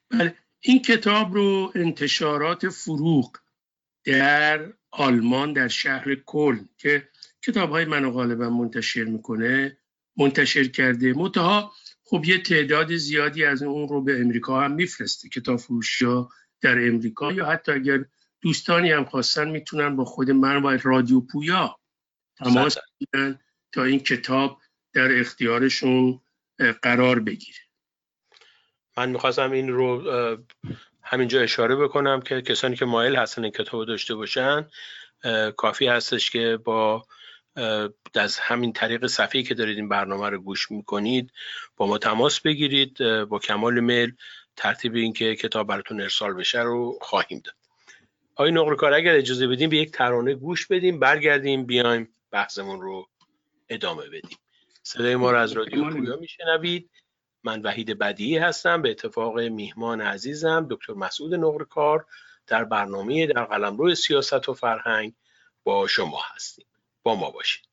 بله 0.09 0.35
این 0.59 0.81
کتاب 0.81 1.33
رو 1.33 1.71
انتشارات 1.75 2.69
فروغ 2.69 3.37
در 4.05 4.73
آلمان 4.91 5.53
در 5.53 5.67
شهر 5.67 6.15
کل 6.15 6.59
که 6.77 7.09
کتاب 7.41 7.69
های 7.69 7.85
منو 7.85 8.11
غالبا 8.11 8.49
منتشر 8.49 9.03
می‌کنه 9.03 9.77
منتشر 10.17 10.63
کرده. 10.63 11.13
متها 11.13 11.74
خب 12.03 12.25
یه 12.25 12.38
تعداد 12.38 12.96
زیادی 12.96 13.46
از 13.46 13.63
اون 13.63 13.88
رو 13.88 14.01
به 14.01 14.22
امریکا 14.22 14.62
هم 14.62 14.72
میفرسته 14.72 15.29
کتاب 15.29 15.58
فروشی 15.58 16.05
در 16.62 16.88
امریکا. 16.88 17.32
یا 17.32 17.46
حتی 17.46 17.72
اگر 17.72 18.05
دوستانی 18.41 18.91
هم 18.91 19.05
خواستن 19.05 19.50
می‌تونن 19.50 19.96
با 19.96 20.05
خود 20.05 20.32
من 20.32 20.63
و 20.63 20.77
رادیو 20.84 21.22
پویا 21.22 21.79
تماس 22.38 22.77
بگیرن 22.77 23.39
تا 23.72 23.84
این 23.84 24.00
کتاب 24.00 24.62
در 24.93 25.20
اختیارشون 25.20 26.22
قرار 26.82 27.20
بگیره. 27.20 27.60
من 28.98 29.10
می‌خواستم 29.10 29.51
این 29.51 29.70
رو 29.70 30.03
همینجا 31.01 31.41
اشاره 31.41 31.75
بکنم 31.75 32.22
که 32.22 32.41
کسانی 32.41 32.75
که 32.75 32.86
مایل 32.86 33.15
هستن 33.15 33.43
این 33.43 33.51
کتاب 33.51 33.86
داشته 33.86 34.15
باشن 34.15 34.67
کافی 35.58 35.88
هستش 35.88 36.32
که 36.32 36.60
با 36.63 37.05
از 38.15 38.39
همین 38.39 38.74
طریق 38.74 39.07
صفحه‌ای 39.07 39.43
که 39.43 39.53
دارید 39.53 39.77
این 39.77 39.89
برنامه 39.89 40.29
رو 40.29 40.39
گوش 40.39 40.72
می‌کنید 40.72 41.31
با 41.77 41.88
ما 41.88 41.98
تماس 41.98 42.39
بگیرید 42.39 42.98
با 43.24 43.39
کمال 43.39 43.79
میل 43.79 44.13
ترتیب 44.55 44.95
اینکه 44.95 45.36
کتاب 45.36 45.67
براتون 45.67 46.01
ارسال 46.01 46.33
بشه 46.33 46.62
رو 46.62 47.00
خواهیم 47.01 47.41
داد. 47.45 47.55
آقای 48.36 48.51
نقل 48.51 48.75
کار 48.75 48.93
اگر 48.93 49.15
اجازه 49.15 49.48
بدیم 49.48 49.69
به 49.69 49.77
یک 49.77 49.91
ترانه 49.91 50.33
گوش 50.33 50.67
بدیم 50.67 51.00
برگردیم 51.00 51.65
بیایم 51.65 52.15
بحثمون 52.31 52.81
رو 52.81 53.07
ادامه 53.69 54.03
بدیم. 54.07 54.38
صدای 54.83 55.15
ما 55.15 55.31
رو 55.31 55.38
از 55.38 55.51
رادیو 55.51 55.89
پویا 55.89 56.15
میشنوید. 56.15 56.89
من 57.43 57.62
وحید 57.62 57.98
بدیعی 57.98 58.38
هستم 58.38 58.81
به 58.81 58.91
اتفاق 58.91 59.39
میهمان 59.39 60.01
عزیزم 60.01 60.67
دکتر 60.69 60.93
مسعود 60.93 61.36
نقرکار 61.36 62.05
در 62.48 62.63
برنامه 62.63 63.27
در 63.27 63.43
قلمرو 63.43 63.95
سیاست 63.95 64.50
و 64.50 64.53
فرهنگ 64.53 65.13
با 65.63 65.88
شما 65.88 66.19
هستیم. 66.36 66.65
با 67.03 67.15
ما 67.15 67.31
باشید. 67.31 67.65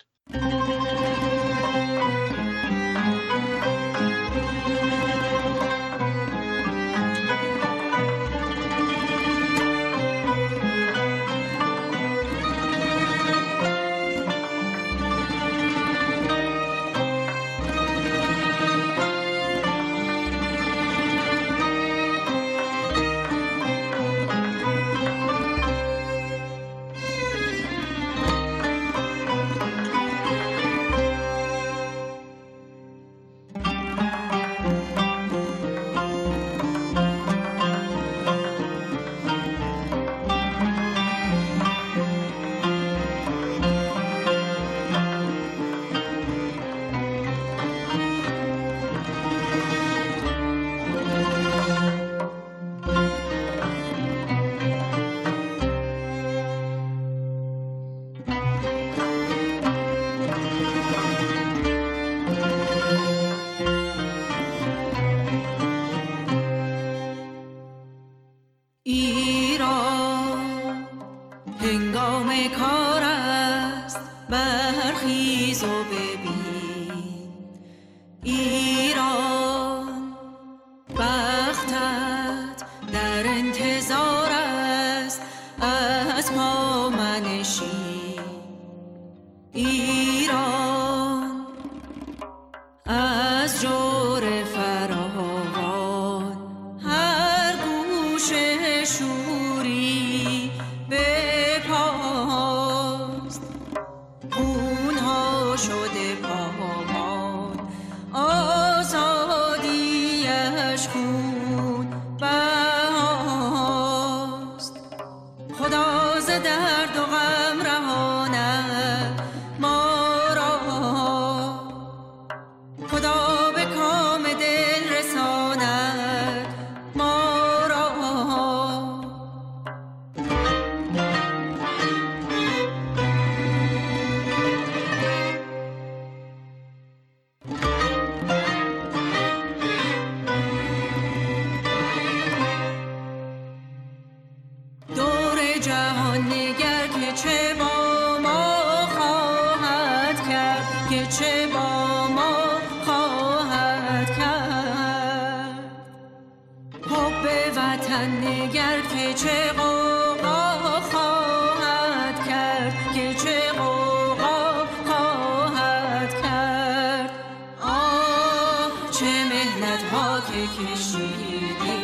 que 170.48 171.79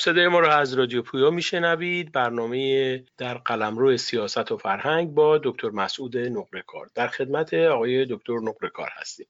صدای 0.00 0.28
ما 0.28 0.40
رو 0.40 0.48
از 0.48 0.74
رادیو 0.74 1.02
پویا 1.02 1.30
میشنوید. 1.30 2.12
برنامه 2.12 3.04
در 3.18 3.34
قلمرو 3.34 3.96
سیاست 3.96 4.52
و 4.52 4.56
فرهنگ 4.56 5.10
با 5.10 5.38
دکتر 5.38 5.70
مسعود 5.70 6.16
نقرکار 6.16 6.90
در 6.94 7.08
خدمت 7.08 7.54
آقای 7.54 8.04
دکتر 8.04 8.38
نقرکار 8.38 8.90
هستیم. 8.92 9.26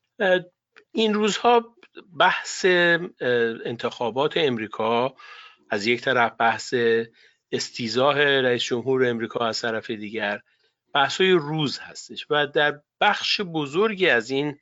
این 0.92 1.14
روزها 1.14 1.76
بحث 2.18 2.64
انتخابات 3.64 4.36
امریکا 4.36 5.14
از 5.70 5.86
یک 5.86 6.00
طرف 6.00 6.32
بحث 6.38 6.74
استیزاه 7.52 8.24
رئیس 8.24 8.62
جمهور 8.62 9.06
امریکا 9.06 9.46
از 9.46 9.60
طرف 9.60 9.90
دیگر 9.90 10.40
بحث 10.94 11.20
های 11.20 11.32
روز 11.32 11.78
هستش 11.78 12.26
و 12.30 12.46
در 12.46 12.80
بخش 13.00 13.40
بزرگی 13.40 14.08
از 14.08 14.30
این 14.30 14.58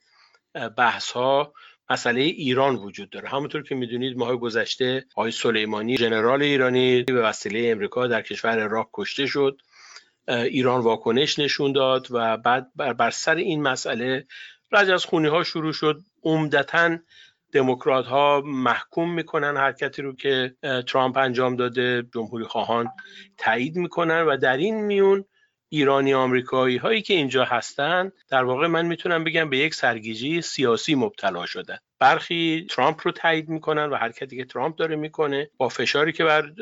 بحث 0.77 1.11
ها 1.11 1.53
مسئله 1.90 2.20
ایران 2.20 2.77
وجود 2.77 3.11
داره. 3.11 3.29
همونطور 3.29 3.62
که 3.62 3.74
می‌دونید 3.74 4.16
ماه 4.16 4.37
گذشته 4.37 5.05
آقای 5.14 5.31
سلیمانی 5.31 5.96
ژنرال 5.98 6.42
ایرانی 6.42 7.03
به 7.03 7.22
وسیله 7.22 7.70
امریکا 7.70 8.07
در 8.07 8.22
کشور 8.22 8.61
عراق 8.61 8.90
کشته 8.92 9.27
شد. 9.27 9.61
ایران 10.29 10.81
واکنش 10.81 11.38
نشون 11.38 11.72
داد 11.72 12.07
و 12.11 12.37
بعد 12.37 12.70
بر 12.77 13.11
سر 13.11 13.35
این 13.35 13.62
مسئله 13.62 14.27
رج 14.72 14.90
از 14.90 15.05
خونی 15.05 15.29
ها 15.29 15.44
شروع 15.44 15.72
شد. 15.72 16.01
عمدتا 16.22 16.98
دموکرات 17.53 18.07
ها 18.07 18.42
محکوم 18.46 19.14
می‌کنن 19.14 19.57
حرکتی 19.57 20.03
رو 20.03 20.16
که 20.16 20.55
ترامپ 20.87 21.16
انجام 21.16 21.57
داده. 21.57 22.07
جمهوری 22.14 22.44
خواهان 22.44 22.88
تایید 23.38 23.77
می‌کنن 23.77 24.22
و 24.22 24.37
در 24.37 24.57
این 24.57 24.85
میون 24.85 25.24
ایرانی 25.68 26.14
آمریکایی 26.14 26.76
هایی 26.76 27.02
که 27.02 27.14
اینجا 27.14 27.44
هستن 27.44 28.12
در 28.28 28.44
واقع 28.44 28.66
من 28.66 28.87
می‌تونم 28.87 29.24
بگم 29.24 29.50
به 29.50 29.59
یک 29.59 29.74
سرگیجی 29.74 30.42
سیاسی 30.42 30.94
مبتلا 30.94 31.46
شدن 31.46 31.78
برخی 31.98 32.66
ترامپ 32.70 33.00
رو 33.04 33.12
تایید 33.12 33.48
می‌کنن 33.48 33.85
و 33.85 33.96
حرکتی 33.96 34.37
که 34.37 34.44
ترامپ 34.44 34.76
داره 34.76 34.96
می‌کنه 34.96 35.50
با 35.57 35.68
فشاری 35.68 36.12
که 36.12 36.24
بر 36.24 36.52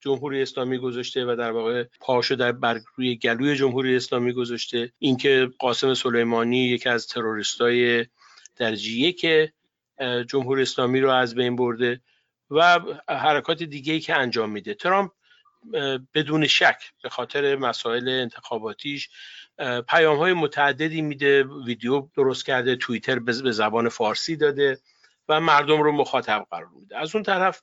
جمهوری 0.00 0.42
اسلامی 0.42 0.78
گذاشته 0.78 1.24
و 1.24 1.36
در 1.36 1.50
واقع 1.50 1.84
پاشو 2.00 2.34
در 2.34 2.52
بر 2.52 2.80
روی 2.96 3.16
گلوی 3.16 3.56
جمهوری 3.56 3.96
اسلامی 3.96 4.32
گذاشته. 4.32 4.92
اینکه 4.98 5.48
قاسم 5.58 5.94
سلیمانی 5.94 6.68
یکی 6.68 6.88
از 6.88 7.06
تروریستای 7.06 8.06
درجیه 8.56 9.12
که 9.12 9.52
جمهوری 10.28 10.62
اسلامی 10.62 11.00
رو 11.00 11.10
از 11.10 11.34
بین 11.34 11.56
برده 11.56 12.00
و 12.50 12.80
حرکات 13.08 13.62
دیگه 13.62 14.00
که 14.00 14.14
انجام 14.14 14.50
میده. 14.50 14.74
ترامپ 14.74 15.10
بدون 16.14 16.46
شک 16.46 16.82
به 17.02 17.08
خاطر 17.08 17.56
مسائل 17.56 18.08
انتخاباتیش 18.08 19.08
پیام 19.88 20.18
های 20.18 20.32
متعددی 20.32 21.02
میده 21.02 21.44
ویدیو 21.44 22.08
درست 22.16 22.46
کرده 22.46 22.76
توییتر 22.76 23.18
به 23.18 23.52
زبان 23.52 23.88
فارسی 23.88 24.36
داده 24.36 24.78
و 25.28 25.40
مردم 25.40 25.82
رو 25.82 25.92
مخاطب 25.92 26.46
قرار 26.50 26.68
میده. 26.80 26.98
از 26.98 27.14
اون 27.14 27.24
طرف 27.24 27.62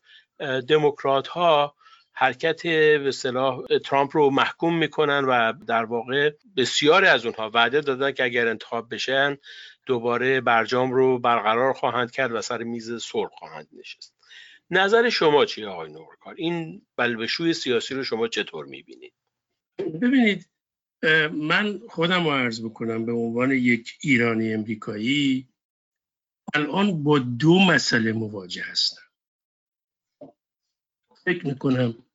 دموکرات 0.68 1.28
ها 1.28 1.76
حرکت 2.14 2.64
به 2.98 3.12
صلاح 3.12 3.60
ترامپ 3.86 4.18
رو 4.18 4.30
محکوم 4.30 4.78
می‌کنن 4.78 5.26
و 5.26 5.54
در 5.68 5.84
واقع 5.84 6.32
بسیاری 6.58 7.08
از 7.08 7.26
اونها 7.26 7.52
وعده 7.54 7.82
دادن 7.82 8.12
که 8.12 8.24
اگر 8.24 8.48
انتخاب 8.48 8.94
بشن 8.94 9.38
دوباره 9.86 10.42
برجام 10.42 10.92
رو 10.92 11.20
برقرار 11.20 11.74
خواهند 11.74 12.12
کرد 12.12 12.32
و 12.32 12.42
سر 12.42 12.64
میز 12.64 12.94
صلح 12.94 13.30
خواهند 13.40 13.68
نشست. 13.80 14.15
نظر 14.70 15.10
شما 15.10 15.46
چیه 15.46 15.68
آقای 15.68 15.92
نورکار؟ 15.92 16.36
این 16.38 16.86
بلبشوی 16.96 17.54
سیاسی 17.54 17.96
رو 17.96 18.04
شما 18.04 18.28
چطور 18.28 18.66
می‌بینید؟ 18.66 19.14
ببینید 19.80 20.50
من 21.32 21.80
خودم 21.90 22.24
رو 22.24 22.32
عرض 22.32 22.62
بکنم 22.62 23.06
به 23.06 23.12
عنوان 23.12 23.52
یک 23.52 23.98
ایرانی 24.02 24.54
امریکایی 24.54 25.48
الان 26.54 27.04
با 27.04 27.20
دو 27.20 27.60
مسئله 27.60 28.14
مواجه 28.14 28.64
هستم. 28.64 29.02
فکر 31.24 31.48
می‌کنم 31.48 32.06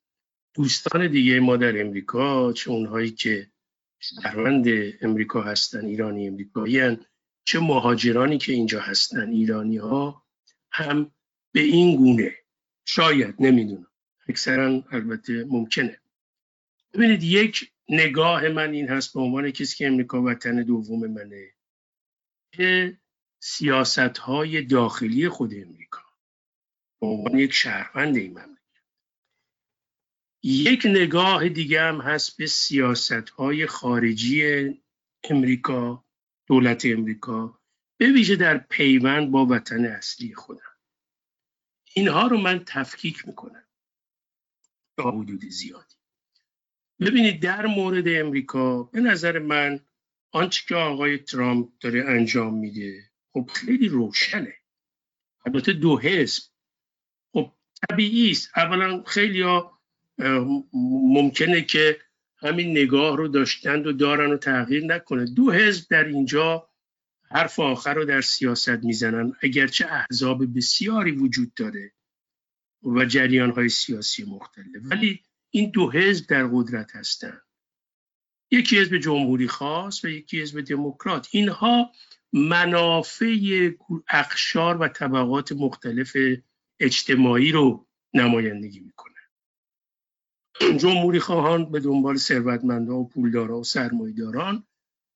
دوستان 0.55 1.11
دیگه 1.11 1.41
ما 1.41 1.57
در 1.57 1.81
امریکا 1.81 2.53
چه 2.53 2.71
اونهایی 2.71 3.11
که 3.11 3.51
شهروند 3.99 4.67
امریکا 5.01 5.43
هستن 5.43 5.85
ایرانی 5.85 6.29
امریکایی 6.29 6.97
چه 7.45 7.61
مهاجرانی 7.61 8.39
که 8.39 8.53
اینجا 8.53 8.81
هستن 8.81 9.31
ایرانی 9.31 9.77
ها 9.77 10.27
هم 10.73 11.13
به 11.53 11.61
این 11.61 11.97
گونه. 11.97 12.37
شاید 12.85 13.35
نمی‌دونم. 13.39 13.87
اکثرا 14.29 14.85
البته 14.91 15.45
ممکنه. 15.45 16.01
ببینید 16.95 17.23
یک 17.23 17.73
نگاه 17.89 18.49
من 18.49 18.73
این 18.73 18.89
هست 18.89 19.15
به 19.15 19.21
عنوان 19.21 19.51
کسی 19.51 19.77
که 19.77 19.87
امریکا 19.87 20.23
وطن 20.23 20.63
دوم 20.63 21.07
منه 21.07 21.55
که 22.53 22.99
سیاست 23.43 24.19
های 24.19 24.63
داخلی 24.63 25.29
خود 25.29 25.55
امریکا 25.55 26.03
به 27.01 27.07
عنوان 27.07 27.39
یک 27.39 27.53
شهروند 27.53 28.17
این 28.17 28.31
مملکت. 28.31 28.61
یک 30.43 30.87
نگاه 30.87 31.49
دیگه 31.49 31.81
هم 31.81 32.01
هست 32.01 32.37
به 32.37 32.47
سیاست 32.47 33.31
های 33.31 33.67
خارجی 33.67 34.43
امریکا 35.25 36.05
دولت 36.47 36.87
امریکا 36.87 37.61
به 37.97 38.13
ویژه 38.13 38.37
در 38.37 38.59
پیوند 38.59 39.31
با 39.31 39.47
وطن 39.47 39.85
اصلی 39.85 40.35
خودم. 40.35 40.70
اینها 41.95 42.27
رو 42.27 42.37
من 42.37 42.65
تفکیک 42.67 43.29
می‌کنم. 43.29 43.65
تا 44.97 45.11
حدود 45.11 45.45
زیادی. 45.45 45.95
ببینید 47.01 47.43
در 47.43 47.67
مورد 47.67 48.05
امریکا 48.07 48.83
به 48.83 49.01
نظر 49.01 49.39
من 49.39 49.81
آنچه 50.33 50.63
که 50.69 50.75
آقای 50.75 51.19
ترامپ 51.19 51.69
داره 51.81 52.05
انجام 52.05 52.55
میده 52.55 53.11
خب 53.33 53.51
خیلی 53.55 53.89
روشنه. 53.89 54.55
البته 55.47 55.73
دو 55.73 55.99
حزب. 55.99 56.43
خب 57.33 57.53
طبیعی 57.89 58.31
است. 58.31 58.51
اولا 58.57 59.03
خیلی 59.03 59.41
ها 59.41 59.81
ممکنه 61.15 61.63
که 61.63 62.01
همین 62.37 62.71
نگاه 62.71 63.17
رو 63.17 63.29
داشتند 63.29 63.87
و 63.87 63.93
دارن 63.93 64.31
و 64.31 64.37
تغییر 64.37 64.85
نکنه. 64.85 65.25
دو 65.25 65.53
حزب 65.53 65.91
در 65.91 66.05
اینجا 66.05 66.70
حرف 67.33 67.61
آخر 67.61 67.95
رو 67.95 68.05
در 68.05 68.21
سیاست 68.21 68.69
می‌زنن. 68.69 69.33
اگرچه 69.43 69.87
احزاب 69.87 70.57
بسیاری 70.57 71.13
وجود 71.13 71.55
داره 71.55 71.93
و 72.83 73.05
جریان 73.05 73.51
های 73.51 73.69
سیاسی 73.69 74.25
مختلف. 74.25 74.83
ولی 74.83 75.23
این 75.51 75.71
دو 75.71 75.91
حزب 75.91 76.27
در 76.27 76.47
قدرت 76.47 76.97
هستند 76.97 77.43
یکی 78.51 78.79
حزب 78.79 78.97
جمهوری 78.97 79.49
خاص 79.49 80.05
و 80.05 80.09
یکی 80.09 80.41
حزب 80.41 80.61
دموکرات. 80.61 81.29
اینها 81.31 81.93
منافع 82.33 83.71
اخشار 84.09 84.77
و 84.77 84.89
طبقات 84.89 85.53
مختلف 85.53 86.17
اجتماعی 86.81 87.53
رو 87.53 87.87
نمایندگی 88.15 88.81
می‌کنن. 88.81 89.15
جمهوری 90.79 91.21
خواهان 91.21 91.71
به 91.71 91.81
دنبال 91.81 92.17
ثروتمندان 92.17 92.97
و 92.97 93.05
پولداران 93.05 93.61
و 93.61 93.65
سرمایداران 93.65 94.67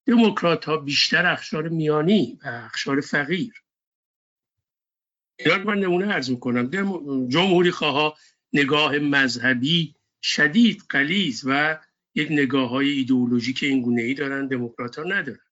دموکرات 0.06 0.64
ها 0.64 0.76
بیشتر 0.76 1.26
اخشار 1.32 1.68
میانی 1.68 2.38
و 2.44 2.48
اخشار 2.48 3.00
فقیر. 3.00 3.62
اینا 5.38 5.58
من 5.58 5.78
نمونه 5.78 6.14
ارز 6.14 6.30
می‌کنم. 6.30 6.70
جمهوری 7.28 7.70
خواه 7.70 8.18
نگاه 8.52 8.98
مذهبی 8.98 9.94
شدید 10.22 10.82
قلیز 10.88 11.42
و 11.46 11.78
یک 12.14 12.28
نگاه 12.30 12.68
های 12.68 12.90
ایدئولوژیک 12.90 13.62
این 13.62 13.82
گونه 13.82 14.02
ای 14.02 14.14
دارن 14.14 14.46
دموکرات 14.46 14.98
ها 14.98 15.04
ندارن. 15.04 15.46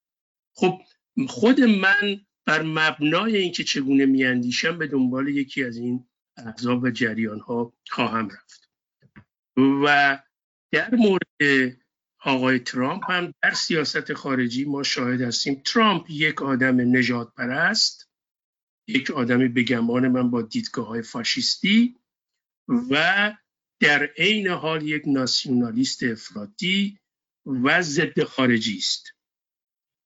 خب 0.54 0.80
خود 1.28 1.60
من 1.60 2.20
بر 2.46 2.62
مبنای 2.62 3.36
اینکه 3.36 3.64
چگونه 3.64 4.06
میاندیشم 4.06 4.78
به 4.78 4.86
دنبال 4.86 5.28
یکی 5.28 5.64
از 5.64 5.76
این 5.76 6.08
احزاب 6.36 6.82
و 6.82 6.90
جریان 6.90 7.40
ها 7.40 7.72
خواهم 7.90 8.28
رفت. 8.28 8.70
و 9.56 10.18
در 10.70 10.94
مورد 10.94 11.81
آقای 12.24 12.58
ترامپ 12.58 13.10
هم 13.10 13.34
در 13.42 13.50
سیاست 13.54 14.12
خارجی 14.12 14.64
ما 14.64 14.82
شاهد 14.82 15.20
هستیم. 15.20 15.62
ترامپ 15.64 16.10
یک 16.10 16.42
آدم 16.42 16.96
نجات 16.96 17.34
پرست 17.34 18.08
یک 18.88 19.10
آدمی 19.10 19.48
به 19.48 19.62
گمان 19.62 20.08
من 20.08 20.30
با 20.30 20.42
دیدگاه 20.42 20.86
های 20.86 21.02
فاشیستی 21.02 21.96
و 22.90 23.36
در 23.80 24.10
عین 24.16 24.48
حال 24.48 24.82
یک 24.82 25.02
ناسیونالیست 25.06 26.02
افراطی 26.02 26.98
و 27.46 27.82
ضد 27.82 28.22
خارجی 28.22 28.76
است. 28.76 29.12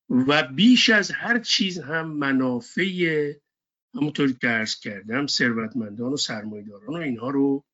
و 0.09 0.43
بیش 0.43 0.91
از 0.91 1.11
هر 1.11 1.39
چیز 1.39 1.79
هم 1.79 2.07
منافع 2.07 3.33
همونطور 3.95 4.33
که 4.33 4.51
ارز 4.51 4.81
کردم 4.81 5.27
ثروتمندان 5.27 6.13
و 6.13 6.17
سرمایداران 6.17 6.95
و 6.95 7.03
اینها 7.03 7.31
رو 7.31 7.65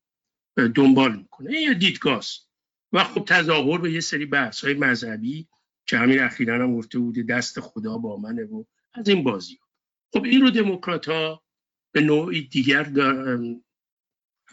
دنبال 0.75 1.15
می‌کنه. 1.15 1.51
این 1.51 1.77
دیدگاه 1.77 2.23
و 2.93 3.03
خب 3.03 3.25
تظاهر 3.27 3.77
به 3.77 3.91
یه 3.91 3.99
سری 3.99 4.25
بحث 4.25 4.63
های 4.63 4.73
مذهبی 4.73 5.47
که 5.85 5.97
همین 5.97 6.19
اخیرا 6.19 6.63
هم 6.63 6.77
گفته 6.77 6.99
بوده 6.99 7.23
دست 7.23 7.59
خدا 7.59 7.97
با 7.97 8.17
منه 8.17 8.43
و 8.43 8.63
از 8.93 9.09
این 9.09 9.23
بازی. 9.23 9.59
خب 10.13 10.23
این 10.23 10.41
رو 10.41 10.49
دموکرات 10.49 11.09
ها 11.09 11.43
به 11.91 12.01
نوعی 12.01 12.47
دیگر 12.47 12.83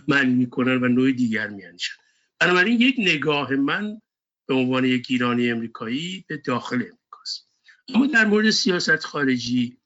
عمل 0.09 0.27
می‌کنن 0.27 0.85
و 0.85 0.89
نوع 0.89 1.13
دیگر 1.13 1.49
میانشن 1.49 1.95
بنابراین 2.41 2.81
یک 2.81 2.95
نگاه 2.99 3.53
من 3.53 4.01
به 4.47 4.55
عنوان 4.55 4.85
یک 4.85 5.07
ایرانی 5.11 5.51
امریکایی 5.51 6.25
به 6.29 6.37
داخل 6.37 6.77
امریکاست. 6.77 7.49
اما 7.95 8.07
در 8.07 8.25
مورد 8.25 8.51
سیاست 8.51 9.05
خارجی 9.05 9.79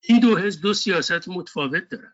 این 0.00 0.20
دو 0.20 0.38
حزب 0.38 0.62
دو 0.62 0.74
سیاست 0.74 1.28
متفاوت 1.28 1.88
دارن. 1.88 2.13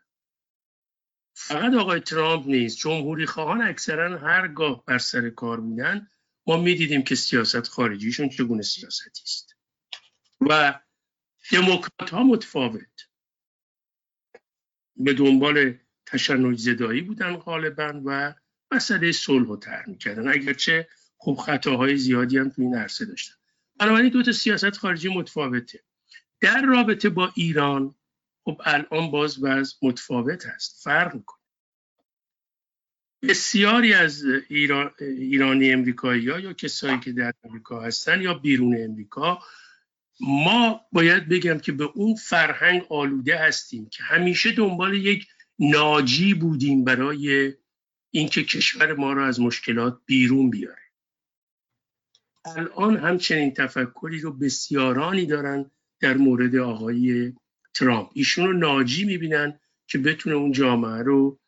فقط 1.33 1.73
آقای 1.73 1.99
ترامپ 1.99 2.47
نیست. 2.47 2.77
جمهوری 2.77 3.25
خواهان 3.25 3.61
اکثرا 3.61 4.17
هرگاه 4.17 4.85
بر 4.85 4.97
سر 4.97 5.29
کار 5.29 5.59
بودن 5.61 6.07
ما 6.47 6.57
می‌دیدیم 6.57 7.01
که 7.01 7.15
سیاست 7.15 7.67
خارجیشون 7.67 8.29
چگونه 8.29 8.61
سیاستی 8.61 9.21
است. 9.23 9.55
و 10.41 10.79
دموکرات 11.51 12.09
ها 12.11 12.23
متفاوت. 12.23 13.07
به 14.95 15.13
دنبال 15.13 15.77
تشنج 16.05 16.59
زدایی 16.59 17.01
بودن 17.01 17.35
غالبا 17.35 18.01
و 18.05 18.33
مسئله 18.71 19.11
صلح 19.11 19.47
رو 19.47 19.57
طرح 19.57 19.89
می‌کردن. 19.89 20.27
اگرچه 20.27 20.87
خب 21.17 21.33
خطاهای 21.45 21.97
زیادی 21.97 22.37
هم 22.37 22.49
تو 22.49 22.61
این 22.61 22.75
عرصه 22.75 23.05
داشتن. 23.05 23.35
بنابراین 23.79 24.09
دو 24.09 24.23
تا 24.23 24.31
سیاست 24.31 24.77
خارجی 24.77 25.09
متفاوته. 25.09 25.83
در 26.39 26.61
رابطه 26.61 27.09
با 27.09 27.31
ایران 27.35 27.95
خب 28.45 28.61
الان 28.65 29.11
باز 29.11 29.43
وضع 29.43 29.77
متفاوت 29.81 30.45
هست. 30.45 30.83
فرق 30.83 31.15
می‌کنه. 31.15 31.41
بسیاری 33.23 33.93
از 33.93 34.23
ایران، 34.49 34.91
ایرانی 34.99 35.71
امریکایی 35.71 36.29
ها 36.29 36.39
یا 36.39 36.53
کسایی 36.53 36.99
که 36.99 37.11
در 37.11 37.33
امریکا 37.43 37.81
هستن 37.81 38.21
یا 38.21 38.33
بیرون 38.33 38.83
امریکا 38.83 39.39
ما 40.19 40.81
باید 40.91 41.29
بگم 41.29 41.59
که 41.59 41.71
به 41.71 41.83
اون 41.83 42.15
فرهنگ 42.15 42.85
آلوده 42.89 43.37
هستیم 43.37 43.89
که 43.89 44.03
همیشه 44.03 44.51
دنبال 44.51 44.93
یک 44.93 45.27
ناجی 45.59 46.33
بودیم 46.33 46.83
برای 46.83 47.53
اینکه 48.11 48.43
کشور 48.43 48.93
ما 48.93 49.13
را 49.13 49.27
از 49.27 49.39
مشکلات 49.39 50.01
بیرون 50.05 50.49
بیاره. 50.49 50.81
الان 52.45 52.97
همچنین 52.97 53.53
تفکری 53.53 54.19
رو 54.19 54.33
بسیارانی 54.33 55.25
دارن 55.25 55.71
در 55.99 56.17
مورد 56.17 56.55
آقای 56.55 57.33
ترامپ. 57.73 58.09
ایشون 58.13 58.45
رو 58.45 58.53
ناجی 58.53 59.05
می‌بینن 59.05 59.59
که 59.87 59.97
بتونه 59.97 60.35
اون 60.35 60.51
جامعه 60.51 61.03
رو 61.03 61.39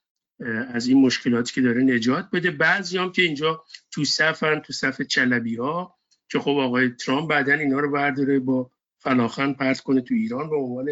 از 0.67 0.87
این 0.87 1.01
مشکلاتی 1.01 1.53
که 1.53 1.61
داره 1.61 1.81
نجات 1.81 2.29
بده. 2.33 2.51
بعضی 2.51 2.97
هم 2.97 3.11
که 3.11 3.21
اینجا 3.21 3.65
تو 3.91 4.05
صفن 4.05 4.59
تو 4.59 4.73
صف 4.73 5.01
چلبی 5.01 5.55
ها 5.55 5.99
که 6.29 6.39
خب 6.39 6.51
آقای 6.51 6.89
ترامپ 6.89 7.29
بعدا 7.29 7.53
اینا 7.53 7.79
رو 7.79 7.91
برداره 7.91 8.39
با 8.39 8.71
فلاخن 8.97 9.53
پرت 9.53 9.79
کنه 9.79 10.01
تو 10.01 10.13
ایران 10.13 10.49
به 10.49 10.55
عنوان 10.55 10.87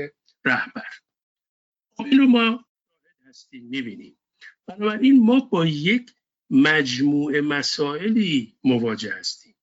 رهبر. 0.46 0.88
خب 1.98 2.04
این 2.04 2.20
رو 2.20 2.28
ما 2.28 2.66
هستیم 3.30 3.64
می‌بینیم. 3.66 4.18
بنابراین 4.68 5.26
ما 5.26 5.40
با 5.40 5.66
یک 5.66 6.12
مجموعه 6.50 7.42
مسائلی 7.42 8.56
مواجه 8.64 9.14
هستیم. 9.14 9.56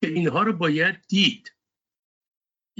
که 0.00 0.08
اینها 0.08 0.42
رو 0.42 0.52
باید 0.52 0.96
دید. 1.08 1.52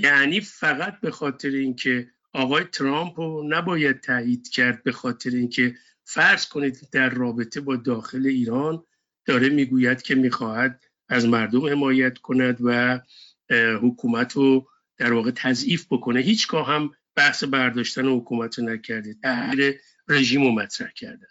یعنی 0.02 0.40
فقط 0.40 1.00
به 1.00 1.10
خاطر 1.10 1.48
اینکه 1.48 2.10
آقای 2.32 2.64
ترامپ 2.64 3.20
رو 3.20 3.44
نباید 3.48 4.00
تایید 4.00 4.48
کرد 4.48 4.82
به 4.82 4.92
خاطر 4.92 5.30
اینکه 5.30 5.74
فرض 6.04 6.48
کنید 6.48 6.88
در 6.92 7.08
رابطه 7.08 7.60
با 7.60 7.76
داخل 7.76 8.26
ایران 8.26 8.84
داره 9.26 9.48
می‌گوید 9.48 10.02
که 10.02 10.14
می‌خواهد 10.14 10.84
از 11.08 11.26
مردم 11.26 11.66
حمایت 11.66 12.18
کند 12.18 12.58
و 12.60 13.00
حکومت 13.82 14.32
رو 14.32 14.68
در 14.96 15.12
واقع 15.12 15.30
تضعیف 15.30 15.86
بکنه. 15.90 16.20
هیچگاه 16.20 16.68
هم 16.68 16.90
بحث 17.14 17.44
برداشتن 17.44 18.06
حکومت 18.06 18.58
رو 18.58 18.64
نکرده. 18.64 19.14
تغییر 19.14 19.80
رژیم 20.08 20.42
رو 20.42 20.52
مطرح 20.52 20.90
کردن 20.90 21.26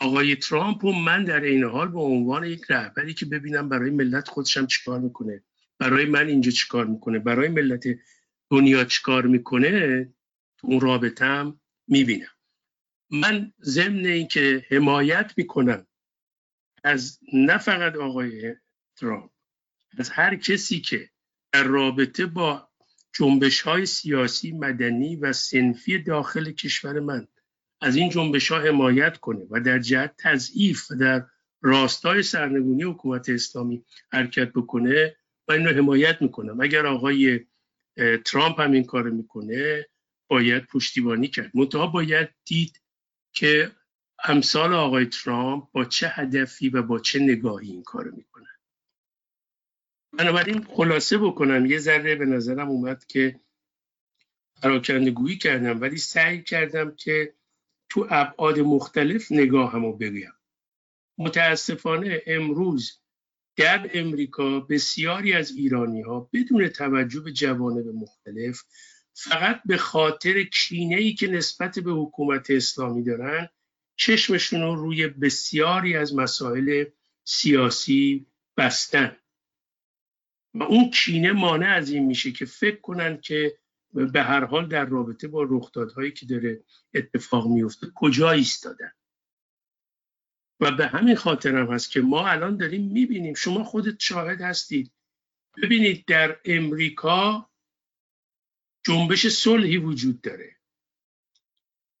آقای 0.00 0.36
ترامپ 0.36 0.84
و 0.84 0.92
من 0.92 1.24
در 1.24 1.40
این 1.40 1.64
حال 1.64 1.88
به 1.88 2.00
عنوان 2.00 2.44
یک 2.44 2.64
رهبری 2.68 3.14
که 3.14 3.26
ببینم 3.26 3.68
برای 3.68 3.90
ملت 3.90 4.28
خودشم 4.28 4.66
چیکار 4.66 5.00
می‌کنه. 5.00 5.42
برای 5.78 6.04
من 6.04 6.26
اینجا 6.26 6.50
چیکار 6.50 6.86
می‌کنه؟ 6.86 7.18
برای 7.18 7.48
ملت 7.48 7.84
دنیا 8.50 8.84
چیکار 8.84 9.26
می‌کنه؟ 9.26 10.04
تو 10.58 10.66
اون 10.66 10.80
رابطم 10.80 11.60
می‌بینم. 11.88 12.30
من 13.10 13.52
ضمن 13.62 14.06
اینکه 14.06 14.66
حمایت 14.70 15.32
می‌کنم 15.36 15.86
از 16.84 17.18
نه 17.32 17.58
فقط 17.58 17.96
آقای 17.96 18.54
ترامپ 18.96 19.30
از 19.98 20.10
هر 20.10 20.36
کسی 20.36 20.80
که 20.80 21.10
در 21.52 21.62
رابطه 21.62 22.26
با 22.26 22.68
جنبش 23.12 23.60
های 23.60 23.86
سیاسی 23.86 24.52
مدنی 24.52 25.16
و 25.16 25.32
سنفی 25.32 25.98
داخل 25.98 26.52
کشور 26.52 27.00
من 27.00 27.28
از 27.80 27.96
این 27.96 28.10
جنبش 28.10 28.52
ها 28.52 28.60
حمایت 28.60 29.16
کنه 29.16 29.46
و 29.50 29.60
در 29.60 29.78
جهت 29.78 30.14
تضعیف 30.18 30.92
در 30.92 31.26
راستای 31.62 32.22
سرنگونی 32.22 32.82
حکومت 32.82 33.28
اسلامی 33.28 33.84
حرکت 34.12 34.52
بکنه 34.52 35.16
من 35.48 35.56
اینو 35.56 35.70
حمایت 35.70 36.22
می‌کنم. 36.22 36.60
اگر 36.60 36.86
آقای 36.86 37.46
ترامپ 38.24 38.60
هم 38.60 38.72
این 38.72 38.84
کار 38.84 39.10
می‌کنه 39.10 39.88
باید 40.28 40.66
پشتیبانی 40.66 41.28
کرد. 41.28 41.50
منتها 41.56 41.86
باید 41.86 42.28
دید 42.44 42.82
که 43.32 43.70
امثال 44.24 44.74
آقای 44.74 45.06
ترامپ 45.06 45.72
با 45.72 45.84
چه 45.84 46.08
هدفی 46.08 46.68
و 46.68 46.82
با 46.82 46.98
چه 46.98 47.18
نگاهی 47.18 47.70
این 47.70 47.82
کار 47.82 48.10
می‌کنن 48.10 48.46
بنابراین 50.18 50.64
خلاصه 50.64 51.18
بکنم 51.18 51.66
یه 51.66 51.78
ذره 51.78 52.14
به 52.14 52.24
نظرم 52.24 52.68
اومد 52.68 53.06
که 53.06 53.40
پراکنده 54.62 55.10
گویی 55.10 55.38
کردم 55.38 55.80
ولی 55.80 55.96
سعی 55.96 56.42
کردم 56.42 56.94
که 56.94 57.34
تو 57.88 58.06
ابعاد 58.10 58.60
مختلف 58.60 59.32
نگاهمو 59.32 59.96
بگم 59.96 60.32
متاسفانه 61.18 62.22
امروز 62.26 63.00
در 63.56 63.90
امریکا 63.94 64.60
بسیاری 64.60 65.32
از 65.32 65.50
ایرانی 65.50 66.02
ها 66.02 66.30
بدون 66.32 66.68
توجه 66.68 67.20
به 67.20 67.32
جوانب 67.32 67.86
مختلف 67.86 68.62
فقط 69.12 69.60
به 69.64 69.76
خاطر 69.76 70.42
کینه 70.42 70.96
ای 70.96 71.14
که 71.14 71.28
نسبت 71.28 71.78
به 71.78 71.92
حکومت 71.92 72.50
اسلامی 72.50 73.02
دارن 73.02 73.48
چشمشون 73.96 74.60
رو 74.60 74.74
روی 74.74 75.06
بسیاری 75.06 75.96
از 75.96 76.14
مسائل 76.14 76.84
سیاسی 77.24 78.26
بستن. 78.56 79.16
و 80.54 80.62
اون 80.62 80.90
کینه 80.90 81.32
مانع 81.32 81.74
از 81.74 81.90
این 81.90 82.04
میشه 82.04 82.32
که 82.32 82.44
فکر 82.44 82.80
کنن 82.80 83.20
که 83.20 83.58
به 83.92 84.22
هر 84.22 84.44
حال 84.44 84.68
در 84.68 84.84
رابطه 84.84 85.28
با 85.28 85.42
رخدادهایی 85.42 86.12
که 86.12 86.26
داره 86.26 86.64
اتفاق 86.94 87.46
میفته 87.46 87.86
کجا 87.94 88.30
ایستادن. 88.30 88.92
و 90.60 90.70
به 90.70 90.86
همین 90.86 91.14
خاطر 91.14 91.56
هم 91.56 91.72
هست 91.72 91.90
که 91.90 92.00
ما 92.00 92.28
الان 92.28 92.56
داریم 92.56 92.92
می‌بینیم. 92.92 93.34
شما 93.34 93.64
خودت 93.64 94.00
شاهد 94.00 94.40
هستید 94.40 94.92
ببینید 95.62 96.04
در 96.04 96.40
امریکا 96.44 97.50
جنبش 98.86 99.26
صلحی 99.26 99.76
وجود 99.76 100.20
داره. 100.20 100.56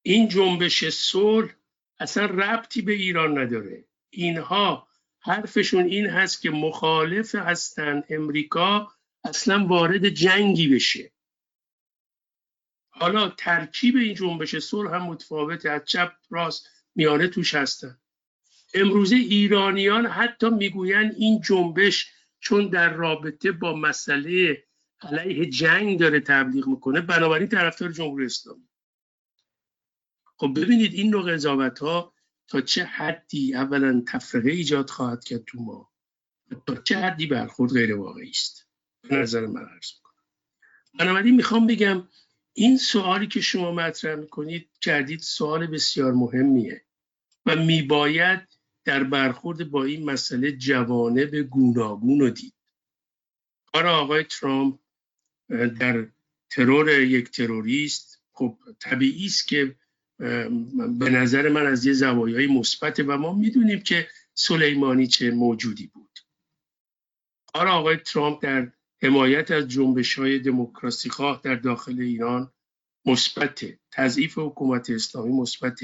این 0.02 0.28
جنبش 0.28 0.88
صلح 0.88 1.54
اصلا 1.98 2.24
ربطی 2.24 2.82
به 2.82 2.92
ایران 2.92 3.38
نداره. 3.38 3.84
اینها 4.10 4.88
حرفشون 5.20 5.84
این 5.84 6.06
هست 6.06 6.42
که 6.42 6.50
مخالف 6.50 7.34
هستن. 7.34 8.02
امریکا 8.08 8.92
اصلا 9.24 9.66
وارد 9.66 10.08
جنگی 10.08 10.68
بشه. 10.68 11.12
حالا 12.88 13.28
ترکیب 13.28 13.96
این 13.96 14.14
جنبش 14.14 14.56
صلح 14.56 14.94
هم 14.94 15.02
متفاوته. 15.02 15.70
از 15.70 15.84
چپ 15.84 16.12
راست 16.30 16.68
میانه 16.94 17.28
توش 17.28 17.54
هستن. 17.54 17.98
امروزه 18.74 19.16
ایرانیان 19.16 20.06
حتی 20.06 20.50
می‌گویند 20.50 21.14
این 21.14 21.40
جنبش 21.40 22.12
چون 22.40 22.68
در 22.68 22.94
رابطه 22.94 23.52
با 23.52 23.76
مسئله 23.76 24.64
علیه 25.00 25.50
جنگ 25.50 25.98
داره 25.98 26.20
تبلیغ 26.20 26.68
می‌کنه 26.68 27.00
بنابراین 27.00 27.48
طرفدار 27.48 27.92
جمهوری 27.92 28.26
اسلامی. 28.26 28.68
خب 30.36 30.52
ببینید 30.56 30.94
این 30.94 31.10
نوع 31.10 31.32
قضاوت 31.32 31.78
ها 31.78 32.14
تا 32.48 32.60
چه 32.60 32.84
حدی 32.84 33.54
اولا 33.54 34.02
تفرقه 34.08 34.50
ایجاد 34.50 34.90
خواهد 34.90 35.24
کرد 35.24 35.44
تو 35.46 35.60
ما 35.60 35.92
تا 36.66 36.76
چه 36.76 36.98
حدی 36.98 37.26
برخورد 37.26 37.72
غیر 37.72 37.96
واقعی 37.96 38.30
است. 38.30 38.68
به 39.02 39.16
نظر 39.16 39.46
من 39.46 39.60
عرض 39.60 39.90
می‌کنم. 39.96 40.24
بنابراین 40.98 41.36
می‌خوام 41.36 41.66
بگم 41.66 42.08
این 42.52 42.78
سوالی 42.78 43.26
که 43.26 43.40
شما 43.40 43.72
مطرح 43.72 44.14
می‌کنید 44.14 44.70
کردید 44.80 45.20
سوال 45.20 45.66
بسیار 45.66 46.12
مهمیه 46.12 46.84
و 47.46 47.56
میباید 47.56 48.55
در 48.86 49.04
برخورد 49.04 49.70
با 49.70 49.84
این 49.84 50.10
مسئله 50.10 50.58
به 51.26 51.42
گوناگون 51.42 52.20
رو 52.20 52.30
دید. 52.30 52.54
کار 53.72 53.86
آقای 53.86 54.24
ترامپ 54.24 54.78
در 55.48 56.08
ترور 56.50 57.00
یک 57.00 57.30
تروریست 57.30 58.22
خب 58.32 58.58
طبیعی 58.80 59.26
است 59.26 59.48
که 59.48 59.76
به 60.98 61.10
نظر 61.10 61.48
من 61.48 61.66
از 61.66 61.86
یه 61.86 61.92
زوایای 61.92 62.46
مثبت 62.46 63.00
و 63.00 63.18
ما 63.18 63.32
می‌دونیم 63.32 63.80
که 63.80 64.08
سلیمانی 64.34 65.06
چه 65.06 65.30
موجودی 65.30 65.86
بود. 65.86 66.18
کار 67.46 67.68
آقای 67.68 67.96
ترامپ 67.96 68.42
در 68.42 68.72
حمایت 69.02 69.50
از 69.50 69.68
جنبش 69.68 70.18
های 70.18 70.38
دموکراسی 70.38 71.10
خواه 71.10 71.40
در 71.44 71.54
داخل 71.54 72.00
ایران 72.00 72.52
مثبت 73.04 73.64
تضعیف 73.90 74.38
حکومت 74.38 74.90
اسلامی 74.90 75.32
مثبت 75.32 75.80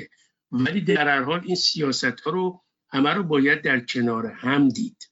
ولی 0.53 0.81
در 0.81 1.09
هر 1.09 1.23
حال 1.23 1.41
این 1.45 1.57
سیاست 1.57 2.21
ها 2.21 2.31
رو 2.31 2.65
همه 2.93 3.11
رو 3.11 3.23
باید 3.23 3.63
در 3.63 3.81
کنار 3.81 4.27
هم 4.27 4.69
دید 4.69 5.11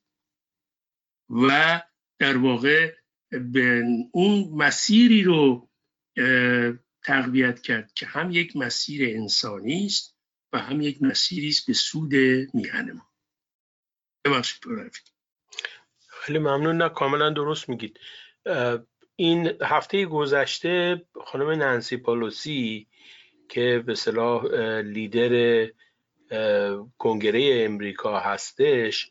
و 1.31 1.83
در 2.19 2.37
واقع 2.37 2.95
به 3.31 3.83
اون 4.13 4.51
مسیری 4.55 5.23
رو 5.23 5.71
تقویت 7.05 7.61
کرد 7.63 7.93
که 7.93 8.07
هم 8.07 8.31
یک 8.31 8.57
مسیر 8.57 9.17
انسانی 9.17 9.87
است 9.87 10.17
و 10.53 10.59
هم 10.59 10.81
یک 10.81 11.03
مسیری 11.03 11.49
است 11.49 11.67
به 11.67 11.73
سود 11.73 12.15
میهن 12.55 12.93
ما. 12.93 13.11
خیلی 16.09 16.39
ممنون. 16.39 16.77
نه 16.77 16.89
کاملا 16.89 17.31
درست 17.31 17.69
میگید. 17.69 18.01
این 19.17 19.53
هفته 19.63 20.07
گذشته 20.07 21.03
خانم 21.27 21.51
نانسی 21.51 21.97
پالوسی 21.97 22.89
که 23.49 23.83
به 23.87 23.95
صلاح 23.95 24.45
لیدر 24.81 25.67
کنگره 26.99 27.65
امریکا 27.65 28.21
هستش 28.21 29.11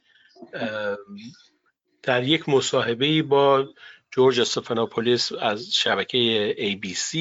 در 2.03 2.23
یک 2.23 2.49
مصاحبه 2.49 3.23
با 3.23 3.67
جورج 4.12 4.39
استفانوپولیس 4.39 5.32
از 5.32 5.73
شبکه 5.73 6.55
ABC 6.60 7.17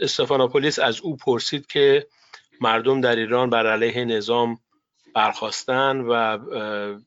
استفانوپولیس 0.00 0.78
از 0.78 1.00
او 1.00 1.16
پرسید 1.16 1.66
که 1.66 2.06
مردم 2.60 3.00
در 3.00 3.16
ایران 3.16 3.50
بر 3.50 3.66
علیه 3.66 4.04
نظام 4.04 4.58
برخواستن 5.14 6.00
و 6.00 6.38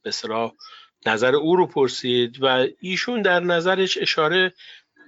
به 0.04 0.12
صلاح 0.12 0.52
نظر 1.06 1.36
او 1.36 1.56
رو 1.56 1.68
پرسید 1.68 2.44
و 2.44 2.68
ایشون 2.80 3.22
در 3.22 3.40
نظرش 3.40 3.98
اشاره 3.98 4.54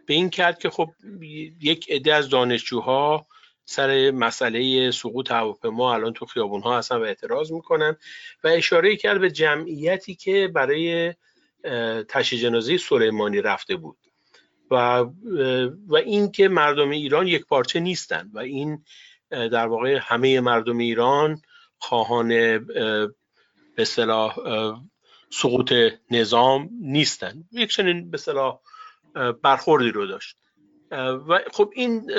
به 0.05 0.13
این 0.13 0.29
کرد 0.29 0.59
که 0.59 0.69
خب 0.69 0.89
یک 1.61 1.91
عده 1.91 2.13
از 2.13 2.29
دانشجوها 2.29 3.27
سر 3.65 4.11
مسئله 4.11 4.91
سقوط 4.91 5.31
هواپیما 5.31 5.93
الان 5.93 6.13
تو 6.13 6.25
خیابون 6.25 6.61
ها 6.61 6.77
هستن 6.77 6.95
و 6.95 7.01
اعتراض 7.01 7.51
می‌کنن 7.51 7.97
و 8.43 8.47
اشاره 8.47 8.95
کرد 8.95 9.21
به 9.21 9.31
جمعیتی 9.31 10.15
که 10.15 10.47
برای 10.47 11.13
تشییع 12.09 12.41
جنازه 12.41 12.77
سلیمانی 12.77 13.41
رفته 13.41 13.75
بود. 13.75 13.97
و 14.71 15.05
و 15.87 15.95
اینکه 15.95 16.47
مردم 16.47 16.89
ایران 16.89 17.27
یک 17.27 17.45
پارچه 17.45 17.79
نیستن 17.79 18.29
و 18.33 18.39
این 18.39 18.85
در 19.29 19.67
واقع 19.67 19.99
همه 20.01 20.39
مردم 20.39 20.77
ایران 20.77 21.41
خواهان 21.77 22.27
به 23.75 23.85
صلاح 23.85 24.35
سقوط 25.29 25.73
نظام 26.11 26.69
نیستن. 26.81 27.43
یک 27.51 27.71
چنین 27.71 28.11
به 28.11 28.17
صلاح 28.17 28.59
برخوردی 29.43 29.91
رو 29.91 30.07
داشت. 30.07 30.37
و 31.27 31.39
خب 31.53 31.71
این 31.75 32.11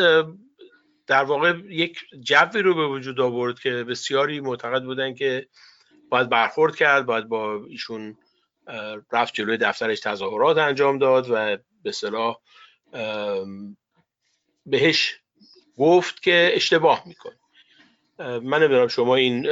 در 1.07 1.25
واقع 1.25 1.55
یک 1.69 2.01
جوی 2.21 2.63
رو 2.63 2.75
به 2.75 2.87
وجود 2.87 3.21
آورد 3.21 3.61
که 3.61 3.71
بسیاری 3.71 4.41
معتقد 4.41 4.83
بودن 4.83 5.15
که 5.15 5.49
باید 6.09 6.29
برخورد 6.29 6.77
کرد 6.77 7.07
باید 7.07 7.29
با 7.29 7.65
ایشون 7.65 8.17
رفت 9.13 9.35
جلوی 9.35 9.57
دفترش 9.57 10.01
تظاهرات 10.01 10.59
انجام 10.59 10.99
داد 10.99 11.27
و 11.31 11.57
به 11.83 11.93
صلاح 11.93 12.37
بهش 14.67 15.21
گفت 15.79 16.23
که 16.23 16.51
اشتباه 16.55 17.03
می‌کنه. 17.07 17.39
من 18.19 18.63
نمی‌دونم 18.63 18.89
شما 18.89 19.17
این 19.17 19.49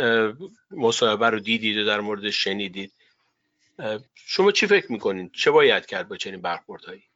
مصاحبه 0.70 1.30
رو 1.30 1.40
دیدید 1.40 1.78
و 1.78 1.84
در 1.84 2.00
مورد 2.00 2.30
شنیدید. 2.30 2.92
شما 4.14 4.52
چی 4.52 4.66
فکر 4.66 4.92
می‌کنید؟ 4.92 5.32
چه 5.32 5.50
باید 5.50 5.86
کرد 5.86 6.08
با 6.08 6.16
چنین 6.16 6.40
برخوردهایی؟ 6.40 7.10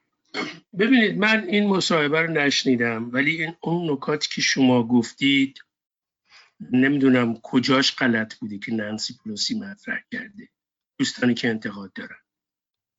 ببینید 0.78 1.18
من 1.18 1.44
این 1.48 1.68
مصاحبه 1.68 2.20
رو 2.20 2.30
نشنیدم 2.30 3.10
ولی 3.12 3.42
این 3.42 3.56
اون 3.60 3.90
نکاتی 3.90 4.28
که 4.34 4.40
شما 4.40 4.82
گفتید 4.86 5.64
نمی‌دونم 6.72 7.40
کجاش 7.42 7.96
غلط 7.96 8.34
بوده 8.34 8.58
که 8.58 8.72
نانسی 8.72 9.14
پلوسی 9.24 9.58
مطرح 9.58 10.00
کرده. 10.12 10.48
دوستانی 10.98 11.34
که 11.34 11.48
انتقاد 11.48 11.92
دارن. 11.92 12.16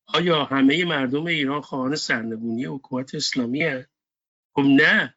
آیا 0.07 0.45
همه 0.45 0.85
مردم 0.85 1.25
ایران 1.25 1.61
خواهان 1.61 1.95
سرنگونی 1.95 2.65
حکومت 2.65 3.15
اسلامی 3.15 3.63
هست؟ 3.63 3.89
خب 4.55 4.61
نه. 4.61 5.15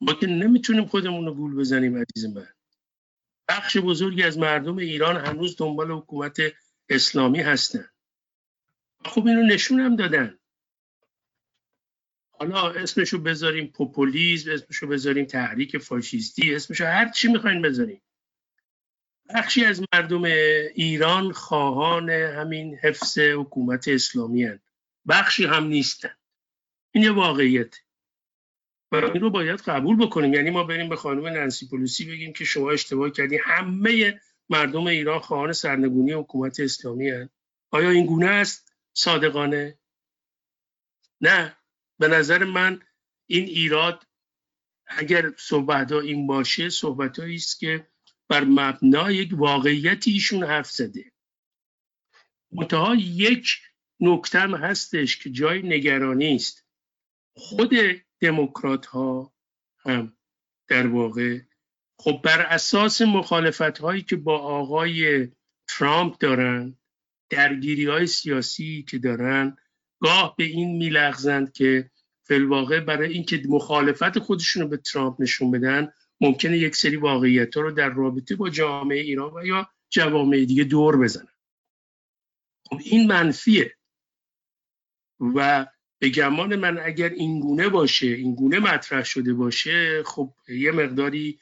ما 0.00 0.14
که 0.14 0.26
نمی‌تونیم 0.26 0.86
خودمون 0.86 1.26
رو 1.26 1.34
گول 1.34 1.54
بزنیم 1.56 1.96
عزیز 1.96 2.36
من. 2.36 2.48
بخش 3.48 3.76
بزرگی 3.76 4.22
از 4.22 4.38
مردم 4.38 4.76
ایران 4.76 5.16
هنوز 5.26 5.56
دنبال 5.58 5.90
حکومت 5.90 6.38
اسلامی 6.88 7.40
هستن 7.40 7.88
خب 9.04 9.26
اینو 9.26 9.42
نشون 9.42 9.80
هم 9.80 9.96
دادن. 9.96 10.38
حالا 12.42 12.70
اسمشو 12.70 13.18
بذاریم 13.18 13.66
پوپولیزم 13.66 14.52
اسمشو 14.52 14.86
بذاریم 14.86 15.24
تحریک 15.24 15.78
فاشیستی 15.78 16.54
اسمشو 16.54 16.84
هر 16.84 17.08
چی 17.08 17.28
می‌خواین 17.28 17.62
بذاریم. 17.62 18.02
بخشی 19.34 19.64
از 19.64 19.82
مردم 19.94 20.24
ایران 20.74 21.32
خواهان 21.32 22.10
همین 22.10 22.76
حفظ 22.76 23.18
حکومت 23.18 23.88
اسلامی 23.88 24.44
هن. 24.44 24.60
بخشی 25.08 25.44
هم 25.44 25.64
نیستن 25.66 26.14
این 26.90 27.04
یه 27.04 27.12
واقعیت. 27.12 27.76
و 28.92 28.96
این 28.96 29.20
رو 29.20 29.30
باید 29.30 29.60
قبول 29.60 29.96
بکنیم. 30.06 30.34
یعنی 30.34 30.50
ما 30.50 30.64
بریم 30.64 30.88
به 30.88 30.96
خانم 30.96 31.26
نانسی 31.26 31.68
پولوسی 31.68 32.04
بگیم 32.04 32.32
که 32.32 32.44
شما 32.44 32.70
اشتباه 32.70 33.10
کردی. 33.10 33.38
همه 33.44 34.20
مردم 34.48 34.86
ایران 34.86 35.18
خواهان 35.18 35.52
سرنگونی 35.52 36.12
حکومت 36.12 36.60
اسلامی 36.60 37.10
هن. 37.10 37.28
آیا 37.70 37.90
این 37.90 38.06
گونه 38.06 38.26
است؟ 38.26 38.74
صادقانه؟ 38.92 39.78
نه. 41.20 41.56
به 42.02 42.08
نظر 42.08 42.44
من 42.44 42.80
این 43.26 43.44
ایراد 43.44 44.06
اگر 44.86 45.32
صحبت 45.38 45.92
ها 45.92 46.00
این 46.00 46.26
باشه 46.26 46.68
صحبت 46.68 47.18
است 47.18 47.60
که 47.60 47.86
بر 48.28 48.44
مبنای 48.44 49.16
یک 49.16 49.30
واقعیتی 49.32 50.10
ایشون 50.10 50.44
حرف 50.44 50.70
زده. 50.70 51.12
منتها 52.52 52.94
یک 52.94 53.48
نکته 54.00 54.38
هستش 54.38 55.16
که 55.16 55.30
جای 55.30 55.62
نگرانی 55.62 56.34
است. 56.34 56.66
خود 57.36 57.70
دموکرات 58.20 58.86
ها 58.86 59.34
هم 59.78 60.16
در 60.68 60.86
واقع 60.86 61.40
خب 61.98 62.20
بر 62.24 62.40
اساس 62.40 63.02
مخالفت 63.02 63.78
هایی 63.78 64.02
که 64.02 64.16
با 64.16 64.38
آقای 64.38 65.28
ترامپ 65.68 66.18
دارن 66.18 66.78
درگیری 67.30 67.86
های 67.86 68.06
سیاسی 68.06 68.82
که 68.88 68.98
دارن 68.98 69.56
گاه 70.02 70.34
به 70.38 70.44
این 70.44 70.76
میلغزند 70.76 71.52
که 71.52 71.91
فلواقع 72.24 72.80
برای 72.80 73.12
اینکه 73.12 73.42
مخالفت 73.48 74.18
خودشون 74.18 74.62
رو 74.62 74.68
به 74.68 74.76
ترامپ 74.76 75.20
نشون 75.20 75.50
بدن 75.50 75.92
ممکنه 76.20 76.58
یک 76.58 76.76
سری 76.76 76.96
واقعیت 76.96 77.56
رو 77.56 77.70
در 77.70 77.88
رابطه 77.88 78.36
با 78.36 78.50
جامعه 78.50 79.00
ایران 79.00 79.32
و 79.34 79.46
یا 79.46 79.70
جوامع 79.90 80.44
دیگه 80.44 80.64
دور 80.64 80.96
بزنن. 80.96 81.32
خب 82.70 82.78
این 82.84 83.06
منفیه. 83.06 83.76
و 85.20 85.66
به 85.98 86.08
گمان 86.08 86.56
من 86.56 86.78
اگر 86.78 87.08
این 87.08 87.40
گونه 87.40 87.68
باشه 87.68 88.06
این 88.06 88.34
گونه 88.34 88.58
مطرح 88.58 89.04
شده 89.04 89.34
باشه 89.34 90.02
خب 90.02 90.34
یه 90.48 90.72
مقداری 90.72 91.38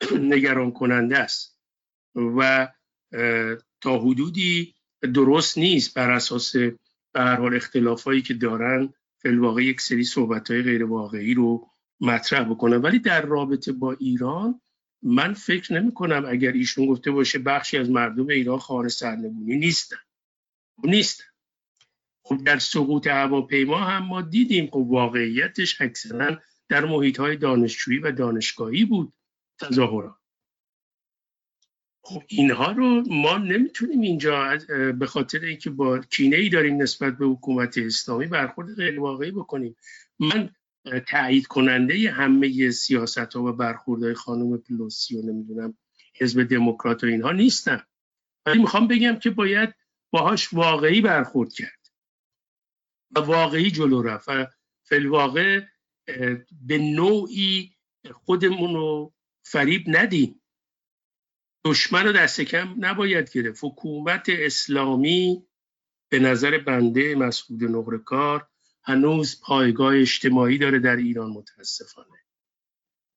نگران 0.32 0.72
کننده 0.72 1.18
است. 1.18 1.58
و 2.14 2.68
تا 3.80 3.98
حدودی 3.98 4.74
درست 5.14 5.58
نیست 5.58 5.94
بر 5.94 6.10
اساس 6.10 6.56
به 7.12 7.20
هر 7.20 7.36
حال 7.36 7.56
اختلافایی 7.56 8.22
که 8.22 8.34
دارن 8.34 8.94
فلواقع 9.22 9.64
یک 9.64 9.80
سری 9.80 10.04
صحبت 10.04 10.50
های 10.50 10.62
غیر 10.62 10.84
واقعی 10.84 11.34
رو 11.34 11.70
مطرح 12.00 12.44
بکنه 12.44 12.78
ولی 12.78 12.98
در 12.98 13.22
رابطه 13.22 13.72
با 13.72 13.92
ایران 13.92 14.60
من 15.02 15.34
فکر 15.34 15.72
نمی 15.72 15.94
کنم 15.94 16.24
اگر 16.28 16.52
ایشون 16.52 16.86
گفته 16.86 17.10
باشه 17.10 17.38
بخشی 17.38 17.78
از 17.78 17.90
مردم 17.90 18.28
ایران 18.28 18.58
خانه 18.58 18.88
سرنگونی 18.88 19.56
نیستن. 19.56 19.96
نیستن. 20.84 21.24
خب 22.22 22.44
در 22.44 22.58
سقوط 22.58 23.06
هواپیما 23.06 23.78
هم 23.78 24.06
ما 24.06 24.22
دیدیم 24.22 24.66
خب 24.66 24.76
واقعیتش 24.76 25.80
اکثرا 25.80 26.38
در 26.68 26.84
محیط 26.84 27.20
های 27.20 27.36
دانشجویی 27.36 27.98
و 27.98 28.12
دانشگاهی 28.12 28.84
بود. 28.84 29.12
تظاهرات. 29.60 30.14
خب 32.02 32.22
اینها 32.28 32.72
رو 32.72 33.02
ما 33.08 33.38
نمی‌تونیم 33.38 34.00
اینجا 34.00 34.58
به 34.98 35.06
خاطر 35.06 35.40
اینکه 35.40 35.70
با 35.70 35.98
کینه 35.98 36.36
ای 36.36 36.48
داریم 36.48 36.82
نسبت 36.82 37.18
به 37.18 37.26
حکومت 37.26 37.78
اسلامی 37.78 38.26
برخورد 38.26 38.74
غیر 38.74 39.00
واقعی 39.00 39.30
بکنیم. 39.30 39.76
من 40.18 40.50
تایید 41.08 41.46
کننده 41.46 42.10
همه 42.10 42.70
سیاست 42.70 43.18
ها 43.18 43.42
و 43.42 43.52
برخوردهای 43.52 44.14
خانم 44.14 44.58
پلوسی 44.58 45.16
و 45.16 45.22
نمی‌دونم 45.22 45.78
حزب 46.20 46.42
دموکرات 46.42 47.04
و 47.04 47.06
اینها 47.06 47.32
نیستم. 47.32 47.86
ولی 48.46 48.58
می‌خوام 48.58 48.88
بگم 48.88 49.16
که 49.16 49.30
باید 49.30 49.74
باهاش 50.10 50.52
واقعی 50.52 51.00
برخورد 51.00 51.52
کرد. 51.52 51.78
و 53.10 53.20
واقعی 53.20 53.70
جلو 53.70 54.02
رفت 54.02 54.28
و 54.28 54.46
فلواقع 54.82 55.60
به 56.66 56.78
نوعی 56.78 57.76
خودمون 58.12 58.74
رو 58.74 59.14
فریب 59.42 59.84
ندیم. 59.86 60.42
دشمن 61.68 62.06
رو 62.06 62.12
دست 62.12 62.40
کم 62.40 62.74
نباید 62.78 63.30
گرفت. 63.32 63.64
حکومت 63.64 64.26
اسلامی 64.28 65.46
به 66.08 66.18
نظر 66.18 66.58
بنده 66.58 67.14
مسعود 67.14 67.64
نقرکار 67.64 68.48
هنوز 68.82 69.40
پایگاه 69.40 69.96
اجتماعی 69.96 70.58
داره 70.58 70.78
در 70.78 70.96
ایران 70.96 71.30
متاسفانه. 71.30 72.18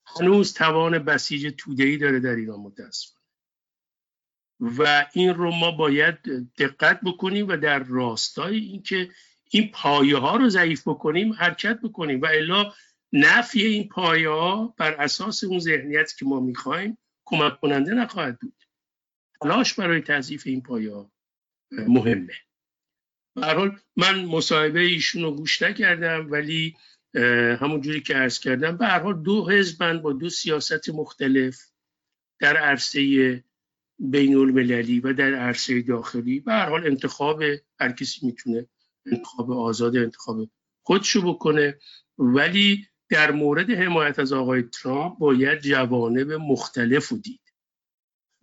هنوز 0.05 0.53
توان 0.53 0.99
بسیج 0.99 1.53
تودهی 1.57 1.97
داره 1.97 2.19
در 2.19 2.35
ایران 2.35 2.59
متاسفانه. 2.59 3.21
و 4.59 5.05
این 5.13 5.33
رو 5.33 5.51
ما 5.51 5.71
باید 5.71 6.15
دقت 6.57 6.99
بکنیم 7.01 7.47
و 7.47 7.57
در 7.57 7.79
راستای 7.79 8.57
اینکه 8.57 9.09
این 9.49 9.71
پایه 9.71 10.17
ها 10.17 10.35
رو 10.35 10.49
ضعیف 10.49 10.87
بکنیم 10.87 11.33
حرکت 11.33 11.79
بکنیم. 11.81 12.21
و 12.21 12.25
الا 12.25 12.73
نفی 13.13 13.61
این 13.61 13.89
پایه 13.89 14.29
ها 14.29 14.73
بر 14.77 14.93
اساس 14.93 15.43
اون 15.43 15.59
ذهنیت 15.59 16.13
که 16.17 16.25
ما 16.25 16.39
می‌خوایم 16.39 16.97
کمک 17.25 17.59
کننده 17.59 17.93
نخواهد 17.93 18.39
بود. 18.39 18.63
تلاش 19.41 19.73
برای 19.73 20.01
تضعیف 20.01 20.43
این 20.45 20.61
پایه 20.61 20.93
ها 20.93 21.11
مهمه 21.71 22.33
حال 23.35 23.79
من 23.95 24.25
مصاحبه 24.25 24.79
ایشون 24.79 25.21
رو 25.23 25.31
گوش 25.31 25.61
نکردم 25.61 26.31
ولی 26.31 26.75
همون 27.59 27.81
جوری 27.81 28.01
که 28.01 28.13
عرض 28.13 28.39
کردم 28.39 28.77
به 28.77 28.87
حال 28.87 29.21
دو 29.23 29.49
حزبن 29.49 30.01
با 30.01 30.13
دو 30.13 30.29
سیاست 30.29 30.89
مختلف 30.89 31.71
در 32.39 32.57
عرصه 32.57 33.43
بین 33.99 34.35
المللی 34.35 34.99
و 34.99 35.13
در 35.13 35.33
عرصه 35.33 35.81
داخلی 35.81 36.39
به 36.39 36.53
حال 36.53 36.87
انتخاب 36.87 37.43
هر 37.79 37.91
کسی 37.91 38.25
می‌تونه 38.25 38.67
انتخاب 39.05 39.51
آزاد 39.51 39.97
انتخاب 39.97 40.49
خودشو 40.83 41.21
بکنه. 41.33 41.79
ولی 42.17 42.87
در 43.11 43.31
مورد 43.31 43.69
حمایت 43.69 44.19
از 44.19 44.33
آقای 44.33 44.61
ترامپ 44.61 45.17
باید 45.17 45.59
جوانب 45.59 46.31
مختلف 46.31 47.07
رو 47.07 47.17
دید. 47.17 47.41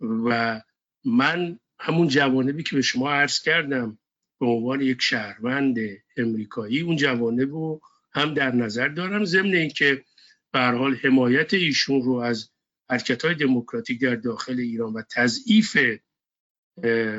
و 0.01 0.61
من 1.05 1.59
همون 1.79 2.07
جوانبی 2.07 2.63
که 2.63 2.75
به 2.75 2.81
شما 2.81 3.11
عرض 3.11 3.39
کردم 3.39 3.99
به 4.39 4.45
عنوان 4.45 4.81
یک 4.81 5.01
شهروند 5.01 5.77
امریکایی 6.17 6.81
اون 6.81 6.95
جوانب 6.95 7.51
رو 7.51 7.81
هم 8.11 8.33
در 8.33 8.55
نظر 8.55 8.87
دارم. 8.87 9.25
ضمن 9.25 9.53
اینکه 9.53 10.03
به 10.53 10.59
حال 10.59 10.95
حمایت 10.95 11.53
ایشون 11.53 12.01
رو 12.01 12.13
از 12.13 12.49
حرکت 12.89 13.25
های 13.25 13.35
دموکراتیک 13.35 14.01
در 14.01 14.15
داخل 14.15 14.59
ایران 14.59 14.93
و 14.93 15.01
تضعیف 15.01 15.77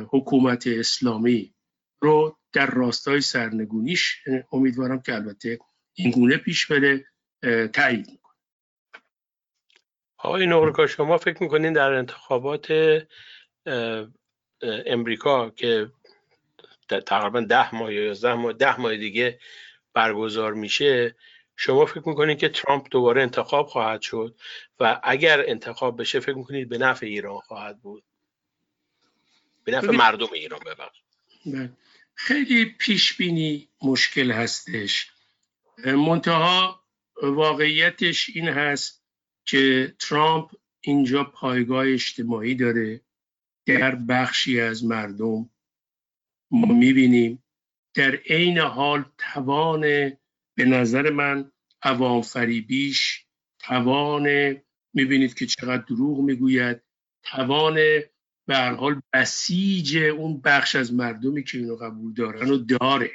حکومت 0.09 0.67
اسلامی 0.67 1.55
رو 2.01 2.39
در 2.53 2.67
راستای 2.67 3.21
سرنگونیش 3.21 4.17
امیدوارم 4.53 5.01
که 5.01 5.15
البته 5.15 5.59
این 5.95 6.11
گونه 6.11 6.37
پیش 6.37 6.67
بره. 6.67 7.10
تایید 7.73 8.11
می‌کنه. 8.11 8.35
آقای 10.17 10.47
نورکا 10.47 10.87
شما 10.87 11.19
فکر 11.19 11.43
می‌کنین 11.43 11.73
در 11.73 11.93
انتخابات 11.93 12.73
امریکا 14.63 15.51
که 15.51 15.93
تقریبا 17.07 17.41
ده 17.41 17.75
ماه 17.75 17.95
یا 17.95 18.05
یازده 18.05 18.35
ماه 18.35 18.53
ده 18.53 18.81
ماه 18.81 18.97
دیگه 18.97 19.41
برگزار 19.93 20.55
میشه 20.55 21.17
شما 21.57 21.87
فکر 21.87 22.09
می‌کنید 22.09 22.39
که 22.39 22.49
ترامپ 22.49 22.87
دوباره 22.91 23.23
انتخاب 23.23 23.67
خواهد 23.67 24.01
شد؟ 24.03 24.35
و 24.81 25.01
اگر 25.03 25.45
انتخاب 25.49 26.01
بشه 26.01 26.21
فکر 26.21 26.35
می‌کنید 26.35 26.69
به 26.69 26.79
نفع 26.79 27.07
ایران 27.07 27.39
خواهد 27.39 27.81
بود؟ 27.81 28.03
به 29.65 29.73
نفع 29.73 29.91
مردم 29.91 30.33
ایران 30.33 30.61
ببخش 30.67 31.03
بله. 31.47 31.71
خیلی 32.15 32.65
پیش 32.65 33.17
بینی 33.17 33.69
مشکل 33.83 34.31
هستش. 34.31 35.11
منتها 35.85 36.80
واقعیتش 37.23 38.31
این 38.35 38.49
هست 38.49 39.05
که 39.47 39.95
ترامپ 39.99 40.51
اینجا 40.81 41.25
پایگاه 41.25 41.87
اجتماعی 41.87 42.55
داره 42.55 43.01
در 43.67 43.95
بخشی 43.95 44.61
از 44.61 44.85
مردم. 44.85 45.51
ما 46.51 46.75
می‌بینیم 46.75 47.45
در 47.95 48.15
عین 48.17 48.59
حال 48.59 49.05
توان 49.19 49.81
به 50.57 50.65
نظر 50.65 51.11
من 51.11 51.53
عوام 51.83 52.23
فریبیش 52.23 53.27
توان 53.59 54.57
می‌بینید 54.95 55.35
که 55.35 55.47
چقدر 55.47 55.83
دروغ 55.83 56.21
می‌گوید 56.21 56.83
توان 57.23 57.75
به 58.47 58.57
هر 58.57 58.75
حال 58.75 59.03
بسیج 59.13 59.97
اون 59.97 60.41
بخش 60.41 60.77
از 60.77 60.95
مردمی 60.95 61.45
که 61.45 61.59
اینو 61.59 61.77
قبول 61.77 62.15
دارن 62.15 62.51
و 62.51 62.57
داره. 62.57 63.11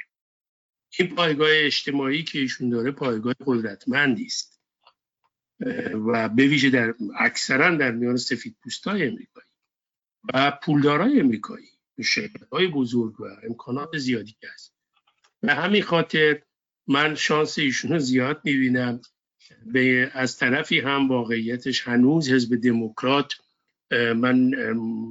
این 0.98 1.14
پایگاه 1.14 1.48
اجتماعی 1.52 2.22
که 2.22 2.38
ایشون 2.38 2.68
داره 2.68 2.90
پایگاه 2.90 3.34
قدرتمندی 3.46 4.24
است. 4.24 4.56
و 6.06 6.28
به 6.28 6.46
ویژه 6.46 6.70
در 6.70 6.94
اکثرا 7.18 7.76
در 7.76 7.90
میان 7.90 8.16
سفید 8.16 8.56
پوستای 8.62 9.06
امریکایی 9.06 9.48
و 10.34 10.58
پولدارای 10.62 11.20
امریکایی 11.20 11.66
شرکت 12.02 12.48
های 12.52 12.66
بزرگ 12.66 13.20
و 13.20 13.24
امکانات 13.42 13.98
زیادی 13.98 14.36
که 14.40 14.48
هست. 14.54 14.74
به 15.40 15.54
همین 15.54 15.82
خاطر 15.82 16.42
من 16.86 17.14
شانس 17.14 17.58
ایشون 17.58 17.92
رو 17.92 17.98
زیاد 17.98 18.40
می‌بینم. 18.44 19.00
به 19.66 20.10
از 20.14 20.36
طرفی 20.36 20.80
هم 20.80 21.08
واقعیتش 21.08 21.88
هنوز 21.88 22.30
حزب 22.32 22.56
دموکرات 22.56 23.32
من 23.90 24.36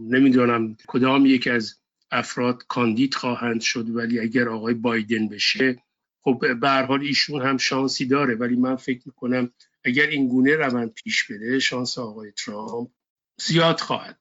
نمی‌دونم 0.10 0.78
کدام 0.88 1.26
یک 1.26 1.48
از 1.48 1.80
افراد 2.12 2.64
کاندید 2.68 3.14
خواهند 3.14 3.62
شد 3.62 3.90
ولی 3.90 4.20
اگر 4.20 4.50
آقای 4.50 4.74
بایدن 4.74 5.28
بشه 5.28 5.84
خب 6.26 6.60
به 6.60 6.70
حال 6.70 7.02
ایشون 7.02 7.42
هم 7.42 7.58
شانسی 7.58 8.06
داره. 8.06 8.36
ولی 8.36 8.56
من 8.56 8.76
فکر 8.76 9.02
می‌کنم 9.06 9.52
اگر 9.84 10.08
این 10.08 10.28
گونه 10.28 10.56
روند 10.56 10.94
پیش 10.94 11.32
بره 11.32 11.60
شانس 11.60 11.98
آقای 11.98 12.32
ترامپ 12.32 12.92
زیاد 13.40 13.80
خواهد. 13.80 14.20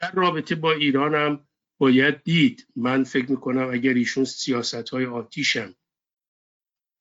در 0.00 0.12
رابطه 0.12 0.54
با 0.54 0.72
ایران 0.72 1.14
هم 1.14 1.46
باید 1.78 2.22
دید. 2.22 2.66
من 2.76 3.04
فکر 3.04 3.30
می‌کنم 3.30 3.70
اگر 3.72 3.94
ایشون 3.94 4.24
سیاست 4.24 4.88
های 4.88 5.06
آتیشم 5.06 5.74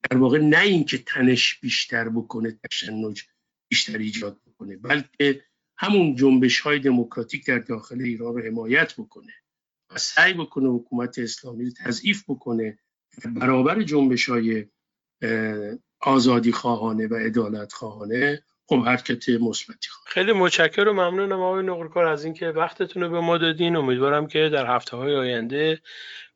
در 0.09 0.17
واقع 0.17 0.37
نه 0.37 0.59
اینکه 0.59 0.97
تنش 0.97 1.59
بیشتر 1.59 2.09
بکنه 2.09 2.59
تشنج 2.63 3.23
بیشتر 3.69 3.97
ایجاد 3.97 4.41
بکنه 4.45 4.77
بلکه 4.77 5.43
همون 5.77 6.15
جنبش 6.15 6.59
های 6.59 6.79
دموکراتیک 6.79 7.45
در 7.45 7.59
داخل 7.59 8.01
ایران 8.01 8.35
رو 8.35 8.41
حمایت 8.41 8.93
بکنه. 8.93 9.33
و 9.95 9.97
سعی 9.97 10.33
بکنه 10.33 10.69
حکومت 10.69 11.19
اسلامی 11.19 11.65
رو 11.65 11.71
تضعیف 11.85 12.23
بکنه 12.27 12.79
برابر 13.25 13.81
جنبش 13.81 14.29
های 14.29 14.65
آزادی 15.99 16.51
خواهانه 16.51 17.07
و 17.07 17.15
عدالت 17.15 17.73
خواهانه 17.73 18.43
خب 18.71 18.85
حرکت 18.85 19.29
مثبتی 19.29 19.89
خیلی 20.05 20.33
متشکرم 20.33 20.99
و 20.99 21.01
ممنونم 21.01 21.41
آقای 21.41 21.63
نقرکار 21.63 22.05
از 22.05 22.25
اینکه 22.25 22.47
وقتتون 22.47 23.03
رو 23.03 23.09
به 23.09 23.19
ما 23.19 23.37
دادین. 23.37 23.75
امیدوارم 23.75 24.27
که 24.27 24.49
در 24.53 24.75
هفته 24.75 24.97
های 24.97 25.15
آینده 25.15 25.81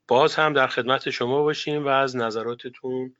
باز 0.07 0.35
هم 0.35 0.53
در 0.53 0.67
خدمت 0.67 1.09
شما 1.09 1.43
باشیم 1.43 1.85
و 1.85 1.87
از 1.87 2.15
نظراتتون 2.15 3.15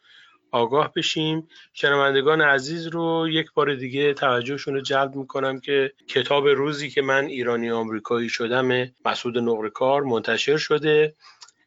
آگاه 0.56 0.94
بشیم. 0.96 1.48
شنوندگان 1.74 2.42
عزیز 2.42 2.88
رو 2.88 3.28
یک 3.30 3.52
بار 3.54 3.76
دیگه 3.76 4.14
توجهشون 4.14 4.74
رو 4.74 4.82
جلب 4.82 5.16
می‌کنم 5.16 5.60
که 5.60 5.94
کتاب 6.08 6.48
روزی 6.48 6.90
که 6.90 7.02
من 7.02 7.26
ایرانی 7.26 7.72
آمریکایی 7.72 8.30
شدم 8.30 8.92
مسعود 9.06 9.38
نقرکار 9.38 10.04
منتشر 10.04 10.58
شده. 10.58 11.16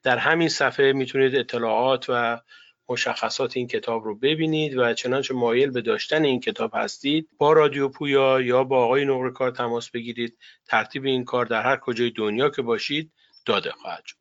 در 0.02 0.18
همین 0.18 0.48
صفحه 0.48 0.92
می‌تونید 0.92 1.36
اطلاعات 1.36 2.06
و 2.08 2.40
مشخصات 2.88 3.56
این 3.56 3.66
کتاب 3.66 4.04
رو 4.04 4.14
ببینید 4.18 4.78
و 4.78 4.94
چنانچه 4.94 5.34
مایل 5.34 5.70
به 5.70 5.80
داشتن 5.80 6.24
این 6.24 6.40
کتاب 6.40 6.70
هستید 6.74 7.28
با 7.38 7.52
رادیو 7.52 7.88
پویا 7.88 8.40
یا 8.40 8.64
با 8.64 8.84
آقای 8.84 9.04
نقرکار 9.04 9.50
تماس 9.50 9.90
بگیرید. 9.90 10.38
ترتیب 10.66 11.04
این 11.04 11.24
کار 11.24 11.46
در 11.46 11.62
هر 11.62 11.76
کجای 11.76 12.10
دنیا 12.10 12.50
که 12.50 12.62
باشید 12.62 13.12
داده 13.46 13.70
خواهد 13.70 14.04
شد. 14.06 14.16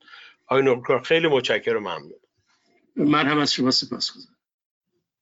آقای 0.47 0.63
نورکار 0.63 1.01
خیلی 1.01 1.27
متشکرم 1.27 1.79
ممنون. 1.79 2.19
من 2.95 3.27
هم 3.27 3.39
از 3.39 3.53
شما 3.53 3.71
سپاس 3.71 4.11
گذارم 4.11 4.36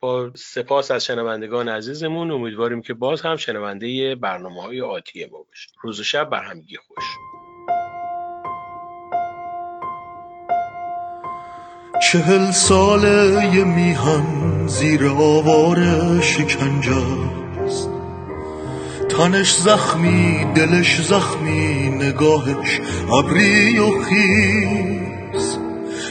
با 0.06 0.32
سپاس 0.36 0.92
از 0.92 1.06
شنوندگان 1.06 1.70
عزیزمون. 1.70 2.32
امیدواریم 2.32 2.82
که 2.82 2.94
باز 2.94 3.22
هم 3.22 3.36
شنونده 3.36 4.16
برنامه 4.16 4.62
های 4.62 4.82
آتی 4.82 5.26
ما 5.26 5.38
باشید. 5.38 5.72
روز 5.82 6.00
و 6.00 6.04
شب 6.04 6.30
بر 6.30 6.44
همگی 6.44 6.78
خوش. 6.78 7.04
چهل 12.12 12.52
ساله 12.52 13.50
یه 13.56 13.64
میهن 13.64 14.68
زیر 14.68 15.06
آوار 15.08 15.78
شکنجه 16.22 17.06
تنش 19.10 19.54
زخمی 19.54 20.46
دلش 20.56 21.02
زخمی 21.02 21.90
نگاهش 21.90 22.80
ابری 23.12 23.80
و 23.80 24.04
خیز. 24.04 25.05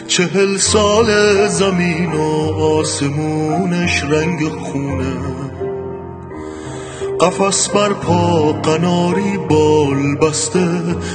چهل 0.07 0.57
سال 0.57 1.09
زمین 1.49 2.13
و 2.13 2.23
آسمونش 2.63 4.05
رنگ 4.05 4.49
خونه. 4.49 5.35
قفص 7.21 7.69
بر 7.69 7.93
پا 7.93 8.53
قناری 8.53 9.39
بال 9.49 10.17
بسته 10.17 10.69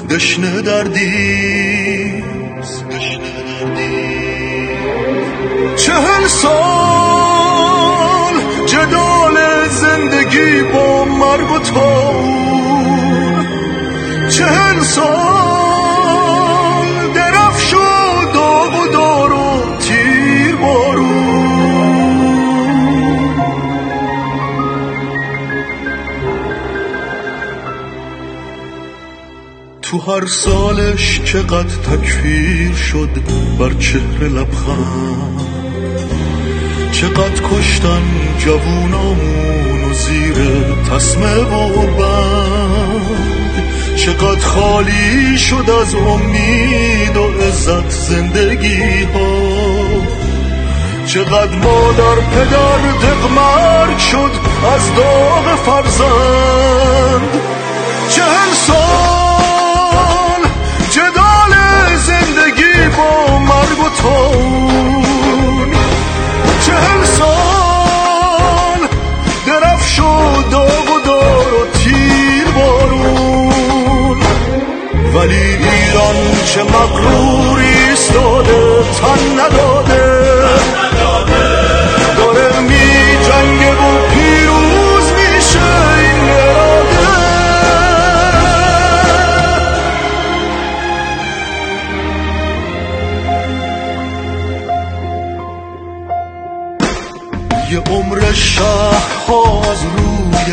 دشنه 0.10 0.62
دردیز 0.62 1.84
چهل 5.76 6.28
سال 6.28 6.50
جدال 8.66 9.38
زندگی 9.70 10.64
با 10.74 11.06
مرگ 11.06 11.52
و 11.52 11.60
تاون 11.60 13.48
چهل 14.30 14.80
سال 14.80 15.39
هر 30.10 30.26
سالش 30.26 31.22
چقدر 31.26 31.76
تکفیر 31.76 32.76
شد 32.76 33.10
بر 33.60 33.74
چهره 33.74 34.28
لبخند. 34.28 35.42
چقدر 36.92 37.42
کشتن 37.52 38.02
جوونامون 38.40 39.84
و 39.92 39.94
زیر 39.94 40.36
تسمه 40.92 41.36
و 41.36 41.88
بند 41.98 43.02
چقدر 43.96 44.40
خالی 44.40 45.38
شد 45.38 45.70
از 45.82 45.96
امید 45.96 47.18
و 47.18 47.24
عزت 47.42 47.90
زندگی 47.90 49.04
ها 49.04 50.02
چقدر 51.06 51.56
مادر 51.56 52.16
پدر 52.16 52.78
دقمرگ 53.08 53.98
شد 53.98 54.32
از 54.76 54.96
داغ 54.96 55.56
فرزند. 55.56 57.42
چهل 58.10 58.54
سال 58.68 59.19
تون. 64.02 65.72
چهل 66.66 67.04
سال 67.04 68.82
درفش 69.48 70.00
و 70.00 70.04
داغ 70.52 70.90
و 70.96 71.00
دار 71.06 71.54
و 71.54 71.78
تیر 71.78 72.48
بارون. 72.56 74.18
ولی 75.16 75.36
ایران 75.36 76.16
چه 76.46 76.64
مقروری 76.64 77.68
ایستاده 77.90 78.84
تن 79.02 79.22
نداده. 79.40 80.09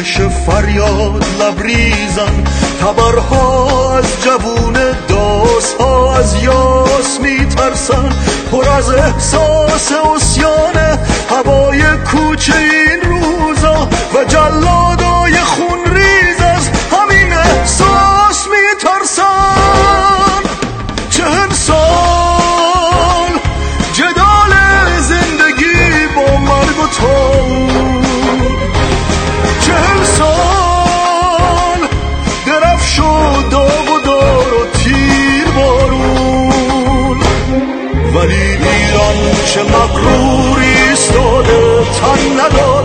رویش 0.07 0.21
فریاد 0.21 1.25
لبریزن 1.41 2.45
تبرها 2.81 3.99
از 3.99 4.05
جوون 4.25 4.73
داس 5.09 5.75
ها 5.81 6.17
از 6.17 6.43
یاس 6.43 7.21
میترسن. 7.21 8.09
پر 8.53 8.69
از 8.69 8.91
احساس 8.91 9.93
اسیانه 10.15 10.99
هوای 11.31 11.83
کوچه 12.11 12.57
این 12.57 13.01
روزا 13.01 13.89
و 14.15 14.25
جلا 14.29 14.97
전라도 41.97 42.76